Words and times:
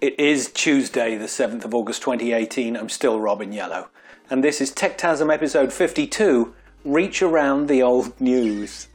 It 0.00 0.20
is 0.20 0.52
Tuesday, 0.52 1.16
the 1.16 1.24
7th 1.26 1.64
of 1.64 1.74
August 1.74 2.02
2018. 2.02 2.76
I'm 2.76 2.88
still 2.88 3.20
Robin 3.20 3.50
Yellow. 3.50 3.88
And 4.30 4.44
this 4.44 4.60
is 4.60 4.70
Techtasm 4.72 5.32
episode 5.34 5.72
52 5.72 6.54
Reach 6.84 7.20
Around 7.20 7.66
the 7.66 7.82
Old 7.82 8.20
News. 8.20 8.86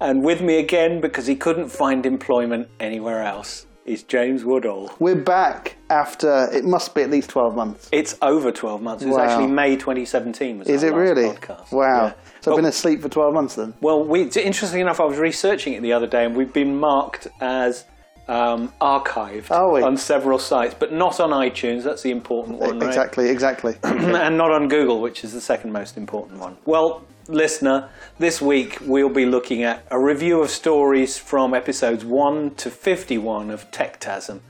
And 0.00 0.22
with 0.22 0.40
me 0.40 0.58
again, 0.60 1.00
because 1.00 1.26
he 1.26 1.34
couldn't 1.34 1.70
find 1.70 2.06
employment 2.06 2.68
anywhere 2.78 3.24
else, 3.24 3.66
is 3.84 4.04
James 4.04 4.44
Woodall. 4.44 4.92
We're 5.00 5.16
back 5.16 5.76
after 5.90 6.48
it 6.52 6.64
must 6.64 6.94
be 6.94 7.02
at 7.02 7.10
least 7.10 7.30
twelve 7.30 7.56
months. 7.56 7.88
It's 7.90 8.16
over 8.22 8.52
12 8.52 8.80
months. 8.80 9.02
It's 9.02 9.12
Wow. 9.16 9.24
actually 9.24 9.48
May 9.48 9.74
2017. 9.74 10.60
Was 10.60 10.68
Is 10.68 10.84
our 10.84 10.90
it 10.90 10.92
last 10.92 11.00
really? 11.00 11.34
Podcast. 11.34 11.72
Wow. 11.72 12.04
Yeah. 12.06 12.12
So 12.42 12.52
I've 12.52 12.56
been 12.58 12.64
asleep 12.66 13.02
for 13.02 13.08
twelve 13.08 13.34
months 13.34 13.56
then. 13.56 13.74
Well, 13.80 14.04
we, 14.04 14.22
interestingly 14.22 14.80
enough, 14.82 15.00
I 15.00 15.04
was 15.04 15.18
researching 15.18 15.72
it 15.72 15.82
the 15.82 15.92
other 15.92 16.06
day, 16.06 16.24
and 16.24 16.36
we've 16.36 16.52
been 16.52 16.76
marked 16.78 17.26
as 17.40 17.84
um, 18.28 18.72
archived 18.80 19.50
Are 19.50 19.72
we? 19.72 19.82
on 19.82 19.96
several 19.96 20.38
sites, 20.38 20.74
but 20.74 20.92
not 20.92 21.20
on 21.20 21.30
iTunes. 21.30 21.82
That's 21.82 22.02
the 22.02 22.10
important 22.10 22.58
one, 22.58 22.78
right? 22.78 22.86
Exactly, 22.86 23.28
exactly. 23.28 23.76
and 23.82 24.36
not 24.36 24.50
on 24.50 24.68
Google, 24.68 25.00
which 25.00 25.24
is 25.24 25.32
the 25.32 25.40
second 25.40 25.72
most 25.72 25.96
important 25.96 26.38
one. 26.40 26.56
Well, 26.64 27.04
listener, 27.28 27.90
this 28.18 28.40
week 28.40 28.78
we'll 28.82 29.12
be 29.12 29.26
looking 29.26 29.62
at 29.62 29.86
a 29.90 30.02
review 30.02 30.40
of 30.42 30.50
stories 30.50 31.18
from 31.18 31.54
episodes 31.54 32.04
1 32.04 32.54
to 32.56 32.70
51 32.70 33.50
of 33.50 33.70
Techtasm. 33.70 34.40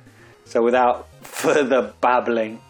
So, 0.44 0.62
without 0.62 1.08
further 1.22 1.92
babbling, 2.00 2.60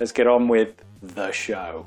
let's 0.00 0.12
get 0.12 0.26
on 0.26 0.48
with 0.48 0.74
the 1.02 1.30
show. 1.32 1.86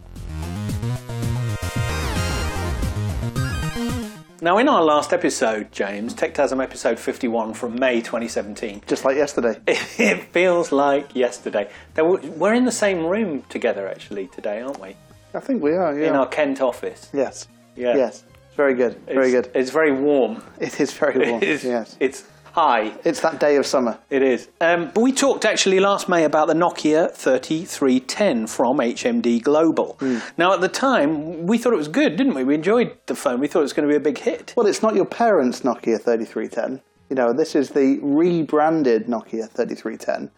Now, 4.48 4.60
in 4.60 4.70
our 4.70 4.82
last 4.82 5.12
episode, 5.12 5.74
James, 5.74 6.14
Techtasm 6.14 6.64
episode 6.64 6.98
51 6.98 7.54
from 7.54 7.78
May 7.78 8.00
2017, 8.00 8.82
Just 8.88 9.04
like 9.04 9.18
yesterday. 9.18 9.60
it 9.68 10.24
feels 10.32 10.72
like 10.72 11.14
yesterday. 11.14 11.70
There 11.96 12.06
were- 12.06 12.22
We're 12.22 12.54
in 12.54 12.64
the 12.64 12.72
same 12.72 13.06
room 13.06 13.44
together, 13.50 13.90
actually, 13.90 14.28
today, 14.28 14.62
aren't 14.62 14.80
we? 14.80 14.96
I 15.34 15.42
think 15.42 15.62
we 15.62 15.74
are, 15.74 16.00
yeah. 16.00 16.08
In 16.08 16.16
our 16.16 16.28
Kent 16.28 16.62
office. 16.62 17.10
yes. 17.12 17.50
Yeah. 17.76 17.98
Yes. 17.98 18.24
Very 18.56 18.74
good. 18.74 18.96
Very 19.06 19.28
It's- 19.28 19.48
good. 19.48 19.52
It's 19.54 19.70
very 19.72 19.92
warm. 19.92 20.42
It 20.62 20.80
is 20.80 20.94
very 20.94 21.30
warm. 21.30 21.44
It's, 21.44 21.66
yes. 21.66 21.98
it's 22.00 22.24
high. 22.58 22.92
It's 23.04 23.22
that 23.22 23.40
day 23.40 23.56
of 23.58 23.68
summer. 23.68 24.00
It 24.10 24.24
is. 24.24 24.50
Um, 24.60 24.90
but 24.92 25.02
we 25.02 25.12
talked 25.12 25.46
actually 25.46 25.80
last 25.80 26.10
May 26.10 26.24
about 26.24 26.48
the 26.48 26.56
Nokia 26.56 27.12
3310 27.14 28.48
from 28.48 28.80
HMD 28.80 29.44
Global. 29.44 29.96
Hmm. 30.00 30.18
Now, 30.38 30.54
at 30.54 30.62
the 30.62 30.68
time, 30.68 31.46
we 31.46 31.60
thought 31.60 31.74
it 31.74 31.78
was 31.78 31.88
good, 31.88 32.16
didn't 32.16 32.34
we? 32.34 32.44
We 32.44 32.56
enjoyed 32.56 32.98
the 33.06 33.14
phone. 33.14 33.40
We 33.40 33.48
thought 33.48 33.60
it 33.60 33.70
was 33.70 33.74
going 33.74 33.88
to 33.88 33.94
be 33.94 33.96
a 33.96 34.00
big 34.00 34.18
hit. 34.18 34.56
Well, 34.58 34.66
it's 34.66 34.82
not 34.82 34.96
your 34.96 35.06
parents' 35.06 35.62
Nokia 35.62 36.02
3310. 36.02 36.82
You 37.12 37.16
know, 37.16 37.32
this 37.32 37.54
is 37.54 37.70
the 37.70 38.00
rebranded 38.02 39.06
Nokia 39.06 39.48
3310, 39.48 40.32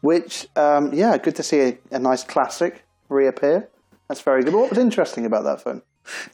which, 0.00 0.48
um, 0.56 0.92
yeah, 0.92 1.16
good 1.18 1.36
to 1.36 1.44
see 1.44 1.60
a, 1.60 1.78
a 1.92 2.00
nice 2.00 2.24
classic 2.24 2.84
reappear. 3.08 3.68
That's 4.08 4.22
very 4.22 4.42
good. 4.42 4.54
What 4.54 4.70
was 4.70 4.78
interesting 4.78 5.24
about 5.24 5.44
that 5.44 5.60
phone? 5.62 5.82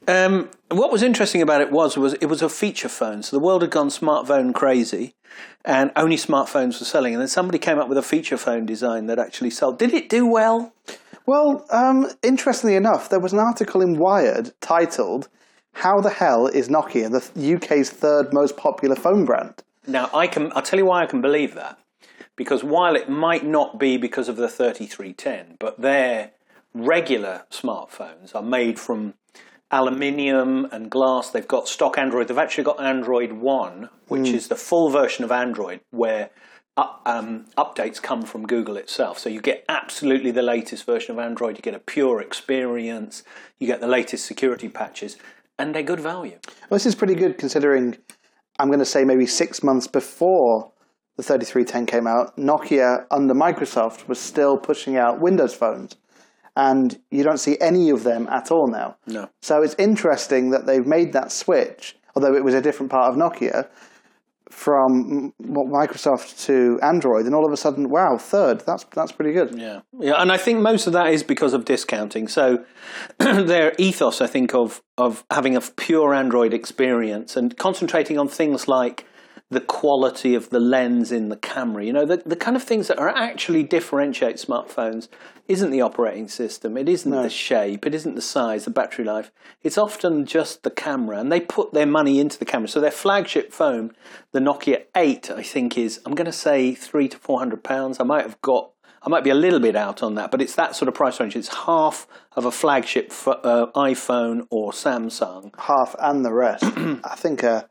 Um, 0.08 0.50
what 0.70 0.90
was 0.90 1.02
interesting 1.02 1.42
about 1.42 1.60
it 1.60 1.70
was 1.70 1.96
was 1.96 2.14
it 2.14 2.26
was 2.26 2.42
a 2.42 2.48
feature 2.48 2.88
phone. 2.88 3.22
So 3.22 3.36
the 3.36 3.42
world 3.42 3.62
had 3.62 3.70
gone 3.70 3.88
smartphone 3.88 4.54
crazy, 4.54 5.14
and 5.64 5.90
only 5.96 6.16
smartphones 6.16 6.78
were 6.78 6.86
selling. 6.86 7.14
And 7.14 7.20
then 7.20 7.28
somebody 7.28 7.58
came 7.58 7.78
up 7.78 7.88
with 7.88 7.98
a 7.98 8.02
feature 8.02 8.36
phone 8.36 8.66
design 8.66 9.06
that 9.06 9.18
actually 9.18 9.50
sold. 9.50 9.78
Did 9.78 9.92
it 9.92 10.08
do 10.08 10.26
well? 10.26 10.72
Well, 11.24 11.66
um, 11.70 12.08
interestingly 12.22 12.76
enough, 12.76 13.08
there 13.08 13.20
was 13.20 13.32
an 13.32 13.40
article 13.40 13.80
in 13.82 13.98
Wired 13.98 14.52
titled 14.60 15.28
"How 15.72 16.00
the 16.00 16.10
hell 16.10 16.46
is 16.46 16.68
Nokia 16.68 17.10
the 17.10 17.54
UK's 17.54 17.90
third 17.90 18.32
most 18.32 18.56
popular 18.56 18.96
phone 18.96 19.24
brand?" 19.24 19.62
Now 19.86 20.10
I 20.12 20.26
can. 20.26 20.52
I'll 20.54 20.62
tell 20.62 20.78
you 20.78 20.86
why 20.86 21.02
I 21.02 21.06
can 21.06 21.20
believe 21.20 21.54
that. 21.54 21.78
Because 22.36 22.62
while 22.62 22.96
it 22.96 23.08
might 23.08 23.46
not 23.46 23.78
be 23.78 23.96
because 23.96 24.28
of 24.28 24.36
the 24.36 24.48
3310, 24.48 25.56
but 25.58 25.80
their 25.80 26.32
regular 26.74 27.44
smartphones 27.50 28.34
are 28.34 28.42
made 28.42 28.78
from 28.78 29.14
aluminium 29.70 30.66
and 30.72 30.90
glass. 30.90 31.30
They've 31.30 31.46
got 31.46 31.68
stock 31.68 31.98
Android. 31.98 32.28
They've 32.28 32.38
actually 32.38 32.64
got 32.64 32.80
Android 32.80 33.32
One, 33.32 33.88
which 34.08 34.28
is 34.28 34.48
the 34.48 34.56
full 34.56 34.90
version 34.90 35.24
of 35.24 35.32
Android 35.32 35.80
where 35.90 36.30
up, 36.76 37.00
um, 37.06 37.46
updates 37.56 38.00
come 38.00 38.22
from 38.22 38.46
Google 38.46 38.76
itself. 38.76 39.18
So 39.18 39.28
you 39.28 39.40
get 39.40 39.64
absolutely 39.68 40.30
the 40.30 40.42
latest 40.42 40.84
version 40.84 41.12
of 41.12 41.18
Android. 41.18 41.56
You 41.56 41.62
get 41.62 41.74
a 41.74 41.78
pure 41.78 42.20
experience. 42.20 43.22
You 43.58 43.66
get 43.66 43.80
the 43.80 43.86
latest 43.86 44.26
security 44.26 44.68
patches, 44.68 45.16
and 45.58 45.74
they're 45.74 45.82
good 45.82 46.00
value. 46.00 46.38
Well, 46.68 46.76
this 46.76 46.86
is 46.86 46.94
pretty 46.94 47.14
good 47.14 47.38
considering 47.38 47.96
I'm 48.58 48.68
going 48.68 48.78
to 48.78 48.84
say 48.84 49.04
maybe 49.04 49.26
six 49.26 49.62
months 49.62 49.86
before 49.86 50.72
the 51.16 51.22
3310 51.22 51.86
came 51.86 52.06
out, 52.06 52.36
Nokia 52.36 53.06
under 53.10 53.34
Microsoft 53.34 54.06
was 54.06 54.20
still 54.20 54.58
pushing 54.58 54.96
out 54.96 55.20
Windows 55.20 55.54
phones. 55.54 55.96
And 56.56 56.98
you 57.10 57.22
don't 57.22 57.38
see 57.38 57.58
any 57.60 57.90
of 57.90 58.02
them 58.02 58.26
at 58.28 58.50
all 58.50 58.66
now. 58.66 58.96
No. 59.06 59.28
So 59.42 59.62
it's 59.62 59.74
interesting 59.78 60.50
that 60.50 60.66
they've 60.66 60.86
made 60.86 61.12
that 61.12 61.30
switch, 61.30 61.96
although 62.14 62.34
it 62.34 62.42
was 62.42 62.54
a 62.54 62.62
different 62.62 62.90
part 62.90 63.10
of 63.10 63.16
Nokia, 63.16 63.68
from 64.50 65.34
Microsoft 65.42 66.46
to 66.46 66.78
Android, 66.82 67.26
and 67.26 67.34
all 67.34 67.44
of 67.44 67.52
a 67.52 67.56
sudden, 67.56 67.90
wow, 67.90 68.16
third. 68.16 68.60
That's 68.60 68.84
that's 68.94 69.12
pretty 69.12 69.32
good. 69.32 69.58
Yeah, 69.58 69.80
yeah, 69.98 70.14
and 70.14 70.32
I 70.32 70.38
think 70.38 70.60
most 70.60 70.86
of 70.86 70.92
that 70.94 71.12
is 71.12 71.22
because 71.22 71.52
of 71.52 71.64
discounting. 71.66 72.26
So 72.26 72.64
their 73.18 73.74
ethos, 73.78 74.20
I 74.20 74.26
think, 74.26 74.54
of 74.54 74.82
of 74.96 75.24
having 75.30 75.56
a 75.56 75.60
pure 75.60 76.14
Android 76.14 76.54
experience 76.54 77.36
and 77.36 77.56
concentrating 77.58 78.18
on 78.18 78.28
things 78.28 78.66
like 78.66 79.04
the 79.50 79.60
quality 79.60 80.34
of 80.34 80.50
the 80.50 80.58
lens 80.58 81.12
in 81.12 81.28
the 81.28 81.36
camera. 81.36 81.84
You 81.84 81.92
know, 81.92 82.04
the 82.04 82.22
the 82.26 82.36
kind 82.36 82.56
of 82.56 82.62
things 82.62 82.88
that 82.88 82.98
are 82.98 83.08
actually 83.08 83.62
differentiate 83.62 84.36
smartphones 84.36 85.08
isn't 85.46 85.70
the 85.70 85.80
operating 85.80 86.26
system, 86.26 86.76
it 86.76 86.88
isn't 86.88 87.10
the 87.10 87.30
shape, 87.30 87.86
it 87.86 87.94
isn't 87.94 88.16
the 88.16 88.22
size, 88.22 88.64
the 88.64 88.70
battery 88.70 89.04
life. 89.04 89.30
It's 89.62 89.78
often 89.78 90.26
just 90.26 90.64
the 90.64 90.70
camera, 90.70 91.18
and 91.18 91.30
they 91.30 91.40
put 91.40 91.72
their 91.72 91.86
money 91.86 92.18
into 92.18 92.38
the 92.38 92.44
camera. 92.44 92.68
So 92.68 92.80
their 92.80 92.90
flagship 92.90 93.52
phone, 93.52 93.92
the 94.32 94.40
Nokia 94.40 94.84
Eight, 94.96 95.30
I 95.30 95.42
think 95.42 95.78
is 95.78 96.00
I'm 96.04 96.16
going 96.16 96.26
to 96.26 96.32
say 96.32 96.74
three 96.74 97.08
to 97.08 97.16
four 97.16 97.38
hundred 97.38 97.62
pounds. 97.62 98.00
I 98.00 98.04
might 98.04 98.22
have 98.22 98.40
got 98.40 98.72
I 99.06 99.08
might 99.08 99.22
be 99.22 99.30
a 99.30 99.34
little 99.34 99.60
bit 99.60 99.76
out 99.76 100.02
on 100.02 100.16
that, 100.16 100.32
but 100.32 100.42
it's 100.42 100.56
that 100.56 100.74
sort 100.74 100.88
of 100.88 100.94
price 100.94 101.20
range. 101.20 101.36
It's 101.36 101.54
half 101.54 102.08
of 102.34 102.44
a 102.44 102.50
flagship 102.50 103.10
f- 103.10 103.28
uh, 103.28 103.68
iPhone 103.76 104.48
or 104.50 104.72
Samsung. 104.72 105.52
Half 105.60 105.94
and 106.00 106.24
the 106.24 106.32
rest. 106.32 106.64
I 107.04 107.14
think 107.16 107.44
a 107.44 107.68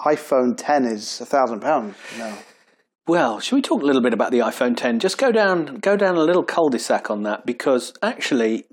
iPhone 0.00 0.54
10 0.56 0.84
is 0.84 1.20
a 1.20 1.26
thousand 1.26 1.60
pounds 1.60 1.96
now. 2.18 2.36
Well, 3.08 3.40
should 3.40 3.56
we 3.56 3.62
talk 3.62 3.82
a 3.82 3.84
little 3.84 4.00
bit 4.00 4.14
about 4.14 4.30
the 4.30 4.38
iPhone 4.38 4.76
10? 4.76 5.00
Just 5.00 5.18
go 5.18 5.32
down, 5.32 5.78
go 5.80 5.96
down 5.96 6.14
a 6.14 6.22
little 6.22 6.44
cul-de-sac 6.44 7.10
on 7.10 7.24
that 7.24 7.44
because 7.44 7.92
actually, 8.00 8.64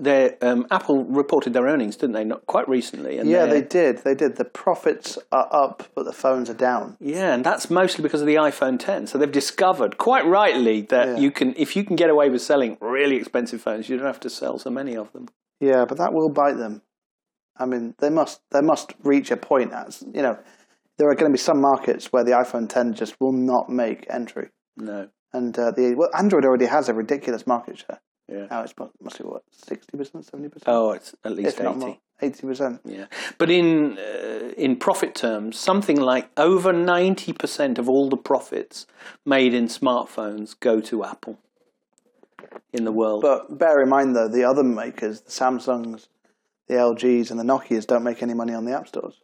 um, 0.43 0.67
Apple 0.69 1.03
reported 1.05 1.53
their 1.53 1.65
earnings, 1.65 1.95
didn't 1.95 2.13
they? 2.13 2.23
Not 2.23 2.45
quite 2.45 2.69
recently. 2.69 3.17
And 3.17 3.27
Yeah, 3.27 3.47
they 3.47 3.63
did. 3.63 4.03
They 4.03 4.13
did. 4.13 4.35
The 4.37 4.45
profits 4.45 5.17
are 5.31 5.49
up, 5.51 5.81
but 5.95 6.05
the 6.05 6.13
phones 6.13 6.47
are 6.47 6.53
down. 6.53 6.95
Yeah, 6.99 7.33
and 7.33 7.43
that's 7.43 7.71
mostly 7.71 8.03
because 8.03 8.21
of 8.21 8.27
the 8.27 8.35
iPhone 8.35 8.77
10. 8.77 9.07
So 9.07 9.17
they've 9.17 9.31
discovered, 9.31 9.97
quite 9.97 10.27
rightly, 10.27 10.81
that 10.83 11.07
Yeah. 11.07 11.17
you 11.17 11.31
can, 11.31 11.55
if 11.57 11.75
you 11.75 11.83
can 11.83 11.95
get 11.95 12.11
away 12.11 12.29
with 12.29 12.43
selling 12.43 12.77
really 12.79 13.15
expensive 13.15 13.61
phones, 13.61 13.89
you 13.89 13.97
don't 13.97 14.05
have 14.05 14.19
to 14.19 14.29
sell 14.29 14.59
so 14.59 14.69
many 14.69 14.95
of 14.95 15.11
them. 15.11 15.25
Yeah, 15.59 15.85
but 15.85 15.97
that 15.97 16.13
will 16.13 16.29
bite 16.29 16.57
them. 16.57 16.83
I 17.57 17.65
mean, 17.65 17.95
they 17.97 18.09
must 18.09 18.39
they 18.51 18.61
must 18.61 18.93
reach 19.03 19.31
a 19.31 19.37
point 19.37 19.73
as 19.73 20.03
you 20.13 20.21
know, 20.21 20.37
there 20.99 21.09
are 21.09 21.15
going 21.15 21.31
to 21.31 21.35
be 21.35 21.39
some 21.41 21.59
markets 21.59 22.11
where 22.13 22.23
the 22.23 22.31
iPhone 22.31 22.69
10 22.69 22.93
just 22.93 23.15
will 23.19 23.31
not 23.33 23.69
make 23.69 24.05
entry, 24.11 24.49
No. 24.77 25.07
and 25.33 25.57
uh, 25.57 25.71
the 25.71 25.95
well, 25.97 26.09
Android 26.15 26.45
already 26.45 26.67
has 26.67 26.89
a 26.89 26.93
ridiculous 26.93 27.47
market 27.47 27.79
share. 27.79 27.99
Yeah. 28.31 28.45
Now 28.51 28.61
it's 28.61 28.73
be 28.73 28.83
what 29.23 29.41
sixty 29.51 29.97
percent, 29.97 30.23
seventy 30.25 30.49
percent, 30.49 30.67
Oh, 30.67 30.91
it's 30.91 31.15
at 31.23 31.31
least 31.31 31.57
if 31.57 31.63
not 31.63 31.77
80. 31.77 31.79
more, 31.79 31.97
eighty 32.21 32.45
percent. 32.45 32.79
Yeah, 32.85 33.05
but 33.39 33.49
in 33.49 33.97
uh, 33.97 34.51
in 34.55 34.75
profit 34.77 35.15
terms, 35.15 35.57
something 35.57 35.99
like 35.99 36.29
over 36.37 36.71
ninety 36.71 37.33
percent 37.33 37.79
of 37.79 37.89
all 37.89 38.07
the 38.07 38.17
profits 38.17 38.85
made 39.25 39.55
in 39.55 39.65
smartphones 39.65 40.53
go 40.59 40.79
to 40.79 41.03
Apple 41.03 41.39
in 42.71 42.83
the 42.85 42.91
world. 42.91 43.23
But 43.23 43.57
bear 43.57 43.81
in 43.81 43.89
mind 43.89 44.15
though, 44.15 44.27
the 44.27 44.43
other 44.43 44.63
makers, 44.63 45.21
the 45.21 45.31
Samsungs, 45.31 46.07
the 46.67 46.75
LGs, 46.75 47.31
and 47.31 47.39
the 47.39 47.43
Nokia's 47.43 47.87
don't 47.87 48.03
make 48.03 48.21
any 48.21 48.35
money 48.35 48.53
on 48.53 48.65
the 48.65 48.73
app 48.77 48.87
stores. 48.87 49.21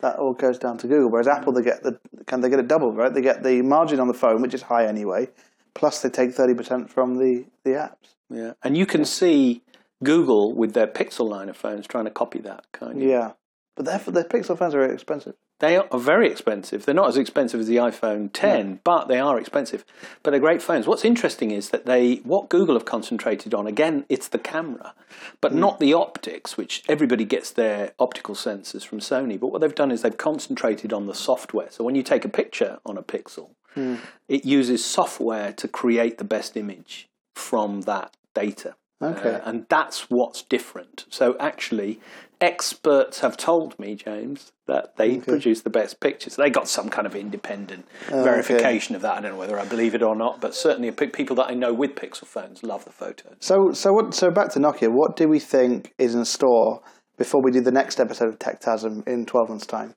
That 0.00 0.16
all 0.18 0.32
goes 0.32 0.58
down 0.58 0.78
to 0.78 0.86
Google. 0.86 1.10
Whereas 1.10 1.28
Apple, 1.28 1.52
they 1.52 1.62
get 1.62 1.82
the 1.82 1.98
can 2.26 2.40
they 2.40 2.48
get 2.48 2.58
it 2.58 2.68
doubled, 2.68 2.96
right? 2.96 3.12
They 3.12 3.20
get 3.20 3.42
the 3.42 3.62
margin 3.62 4.00
on 4.00 4.08
the 4.08 4.14
phone, 4.14 4.40
which 4.40 4.54
is 4.54 4.62
high 4.62 4.86
anyway, 4.86 5.28
plus 5.74 6.00
they 6.02 6.08
take 6.08 6.32
thirty 6.32 6.54
percent 6.54 6.90
from 6.90 7.18
the 7.18 7.44
the 7.64 7.70
apps. 7.72 8.14
yeah, 8.30 8.52
and 8.62 8.76
you 8.76 8.86
can 8.86 9.04
see 9.04 9.62
Google 10.02 10.54
with 10.54 10.72
their 10.72 10.86
Pixel 10.86 11.28
line 11.28 11.48
of 11.48 11.56
phones 11.56 11.86
trying 11.86 12.06
to 12.06 12.10
copy 12.10 12.40
that 12.40 12.64
kind. 12.72 12.96
Of. 12.96 13.02
Yeah, 13.02 13.32
but 13.80 13.86
therefore 13.86 14.12
the 14.12 14.24
Pixel 14.24 14.58
phones 14.58 14.74
are 14.74 14.80
very 14.80 14.92
expensive. 14.92 15.36
They 15.58 15.78
are 15.78 15.98
very 15.98 16.30
expensive. 16.30 16.84
They're 16.84 16.94
not 16.94 17.08
as 17.08 17.16
expensive 17.16 17.60
as 17.60 17.66
the 17.66 17.76
iPhone 17.76 18.28
10, 18.30 18.80
but 18.84 19.08
they 19.08 19.18
are 19.18 19.38
expensive. 19.38 19.86
But 20.22 20.32
they're 20.32 20.38
great 20.40 20.60
phones. 20.60 20.86
What's 20.86 21.02
interesting 21.02 21.50
is 21.50 21.70
that 21.70 21.86
they, 21.86 22.16
what 22.16 22.50
Google 22.50 22.74
have 22.74 22.84
concentrated 22.84 23.54
on, 23.54 23.66
again, 23.66 24.04
it's 24.10 24.28
the 24.28 24.38
camera, 24.38 24.94
but 25.40 25.52
hmm. 25.52 25.60
not 25.60 25.80
the 25.80 25.94
optics, 25.94 26.58
which 26.58 26.82
everybody 26.90 27.24
gets 27.24 27.52
their 27.52 27.92
optical 27.98 28.34
sensors 28.34 28.84
from 28.84 29.00
Sony. 29.00 29.40
But 29.40 29.46
what 29.46 29.62
they've 29.62 29.74
done 29.74 29.90
is 29.90 30.02
they've 30.02 30.14
concentrated 30.14 30.92
on 30.92 31.06
the 31.06 31.14
software. 31.14 31.70
So 31.70 31.82
when 31.82 31.94
you 31.94 32.02
take 32.02 32.26
a 32.26 32.28
picture 32.28 32.80
on 32.84 32.98
a 32.98 33.02
Pixel, 33.02 33.52
hmm. 33.74 33.94
It 34.28 34.44
uses 34.44 34.84
software 34.84 35.54
to 35.54 35.66
create 35.66 36.18
the 36.18 36.24
best 36.24 36.54
image 36.54 37.08
from 37.34 37.80
that 37.82 38.14
data. 38.34 38.76
Okay. 39.02 39.34
Uh, 39.34 39.40
and 39.44 39.66
that's 39.68 40.06
what's 40.10 40.42
different. 40.42 41.06
So 41.08 41.36
actually, 41.40 42.00
experts 42.40 43.20
have 43.20 43.36
told 43.36 43.78
me, 43.78 43.94
James, 43.94 44.52
that 44.66 44.96
they 44.96 45.18
produce 45.18 45.62
the 45.62 45.70
best 45.70 46.00
pictures. 46.00 46.36
They 46.36 46.50
got 46.50 46.68
some 46.68 46.88
kind 46.88 47.06
of 47.06 47.14
independent 47.16 47.86
verification 48.08 48.94
of 48.94 49.02
that. 49.02 49.16
I 49.16 49.20
don't 49.20 49.32
know 49.32 49.38
whether 49.38 49.58
I 49.58 49.64
believe 49.64 49.94
it 49.94 50.02
or 50.02 50.14
not, 50.14 50.40
but 50.40 50.54
certainly 50.54 50.90
people 50.90 51.36
that 51.36 51.48
I 51.48 51.54
know 51.54 51.72
with 51.72 51.94
Pixel 51.94 52.26
phones 52.26 52.62
love 52.62 52.84
the 52.84 52.92
photos. 52.92 53.36
So, 53.40 53.72
so 53.72 53.92
what? 53.92 54.14
So 54.14 54.30
back 54.30 54.50
to 54.52 54.58
Nokia. 54.58 54.90
What 54.90 55.16
do 55.16 55.28
we 55.28 55.38
think 55.38 55.92
is 55.98 56.14
in 56.14 56.24
store 56.24 56.82
before 57.16 57.42
we 57.42 57.50
do 57.50 57.60
the 57.60 57.72
next 57.72 58.00
episode 58.00 58.28
of 58.28 58.38
TechTasm 58.38 59.06
in 59.08 59.26
twelve 59.26 59.48
months' 59.48 59.66
time? 59.66 59.94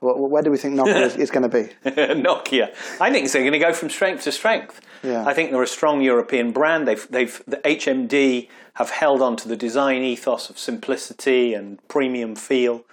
Where 0.00 0.42
do 0.42 0.50
we 0.50 0.58
think 0.58 0.74
Nokia 0.74 1.02
is, 1.02 1.16
is 1.16 1.30
going 1.30 1.48
to 1.48 1.62
be? 1.62 1.72
Nokia. 1.90 2.72
I 3.00 3.10
think 3.10 3.30
they're 3.30 3.42
going 3.42 3.52
to 3.52 3.58
go 3.58 3.72
from 3.72 3.90
strength 3.90 4.24
to 4.24 4.32
strength. 4.32 4.80
Yeah. 5.02 5.24
I 5.26 5.34
think 5.34 5.50
they're 5.50 5.62
a 5.62 5.66
strong 5.66 6.00
European 6.02 6.52
brand. 6.52 6.86
They've, 6.86 7.06
they've, 7.10 7.42
the 7.46 7.58
HMD 7.58 8.48
have 8.74 8.90
held 8.90 9.22
on 9.22 9.36
to 9.36 9.48
the 9.48 9.56
design 9.56 10.02
ethos 10.02 10.50
of 10.50 10.58
simplicity 10.58 11.54
and 11.54 11.86
premium 11.88 12.36
feel. 12.36 12.84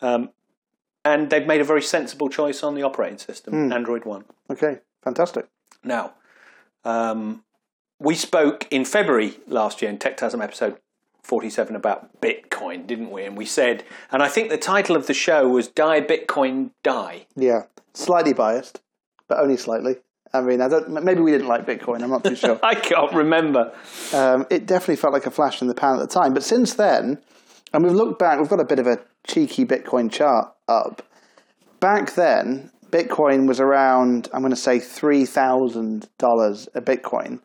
Um, 0.00 0.30
and 1.04 1.28
they've 1.28 1.46
made 1.46 1.60
a 1.60 1.64
very 1.64 1.82
sensible 1.82 2.30
choice 2.30 2.62
on 2.62 2.74
the 2.74 2.82
operating 2.82 3.18
system, 3.18 3.70
Android 3.70 4.06
One. 4.06 4.24
Okay, 4.48 4.78
fantastic. 5.02 5.46
Now, 5.82 6.14
um, 6.82 7.44
we 7.98 8.14
spoke 8.14 8.66
in 8.70 8.86
February 8.86 9.36
last 9.46 9.82
year 9.82 9.90
in 9.90 9.98
TechTasm 9.98 10.42
episode 10.42 10.78
47 11.24 11.74
about 11.74 12.20
Bitcoin, 12.20 12.86
didn't 12.86 13.10
we? 13.10 13.24
And 13.24 13.36
we 13.36 13.46
said, 13.46 13.84
and 14.12 14.22
I 14.22 14.28
think 14.28 14.50
the 14.50 14.58
title 14.58 14.94
of 14.94 15.06
the 15.06 15.14
show 15.14 15.48
was 15.48 15.68
Die 15.68 16.00
Bitcoin 16.02 16.70
Die. 16.82 17.26
Yeah, 17.34 17.62
slightly 17.94 18.32
biased, 18.32 18.80
but 19.26 19.38
only 19.40 19.56
slightly. 19.56 19.96
I 20.32 20.40
mean, 20.40 20.60
I 20.60 20.68
don't. 20.68 20.90
Maybe 21.04 21.20
we 21.20 21.30
didn't 21.30 21.48
like 21.48 21.64
Bitcoin. 21.64 22.02
I'm 22.02 22.10
not 22.10 22.24
too 22.24 22.36
sure. 22.36 22.58
I 22.62 22.74
can't 22.74 23.12
remember. 23.12 23.72
um, 24.12 24.46
it 24.50 24.66
definitely 24.66 24.96
felt 24.96 25.12
like 25.12 25.26
a 25.26 25.30
flash 25.30 25.62
in 25.62 25.68
the 25.68 25.74
pan 25.74 25.94
at 25.94 26.00
the 26.00 26.06
time. 26.06 26.34
But 26.34 26.42
since 26.42 26.74
then, 26.74 27.18
and 27.72 27.82
we've 27.84 27.92
looked 27.92 28.18
back, 28.18 28.38
we've 28.38 28.48
got 28.48 28.60
a 28.60 28.64
bit 28.64 28.78
of 28.78 28.86
a 28.86 29.00
cheeky 29.26 29.64
Bitcoin 29.64 30.10
chart 30.10 30.52
up. 30.68 31.02
Back 31.80 32.14
then, 32.14 32.70
Bitcoin 32.90 33.48
was 33.48 33.60
around, 33.60 34.28
I'm 34.32 34.40
going 34.40 34.50
to 34.50 34.56
say 34.56 34.78
$3,000 34.78 36.68
a 36.74 36.80
Bitcoin. 36.80 37.40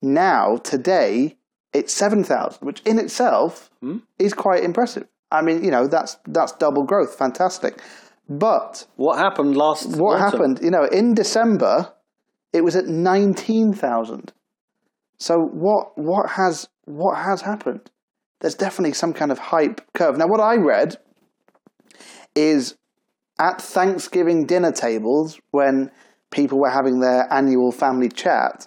Now, 0.00 0.58
today, 0.58 1.35
it's 1.72 1.92
7,000, 1.92 2.64
which 2.66 2.80
in 2.82 2.98
itself 2.98 3.70
hmm? 3.80 3.98
is 4.18 4.32
quite 4.32 4.62
impressive. 4.62 5.06
I 5.30 5.42
mean, 5.42 5.64
you 5.64 5.70
know, 5.70 5.86
that's, 5.88 6.16
that's 6.26 6.52
double 6.52 6.84
growth. 6.84 7.16
Fantastic. 7.16 7.80
But 8.28 8.86
What 8.96 9.18
happened 9.18 9.56
last? 9.56 9.96
what 9.96 10.20
autumn? 10.20 10.40
happened? 10.40 10.60
You 10.62 10.70
know, 10.70 10.84
in 10.84 11.14
December, 11.14 11.92
it 12.52 12.64
was 12.64 12.74
at 12.74 12.86
nineteen 12.86 13.72
thousand. 13.72 14.32
So 15.18 15.36
what 15.38 15.92
what 15.96 16.30
has 16.30 16.68
what 16.84 17.18
has 17.18 17.42
happened? 17.42 17.90
There's 18.40 18.54
definitely 18.54 18.94
some 18.94 19.12
kind 19.12 19.30
of 19.30 19.38
hype 19.38 19.80
curve. 19.94 20.16
Now, 20.18 20.26
what 20.26 20.40
I 20.40 20.56
read 20.56 20.96
is 22.34 22.76
at 23.38 23.60
Thanksgiving 23.60 24.44
dinner 24.46 24.72
tables 24.72 25.38
when 25.52 25.90
people 26.30 26.58
were 26.58 26.70
having 26.70 27.00
their 27.00 27.32
annual 27.32 27.72
family 27.72 28.08
chat, 28.08 28.66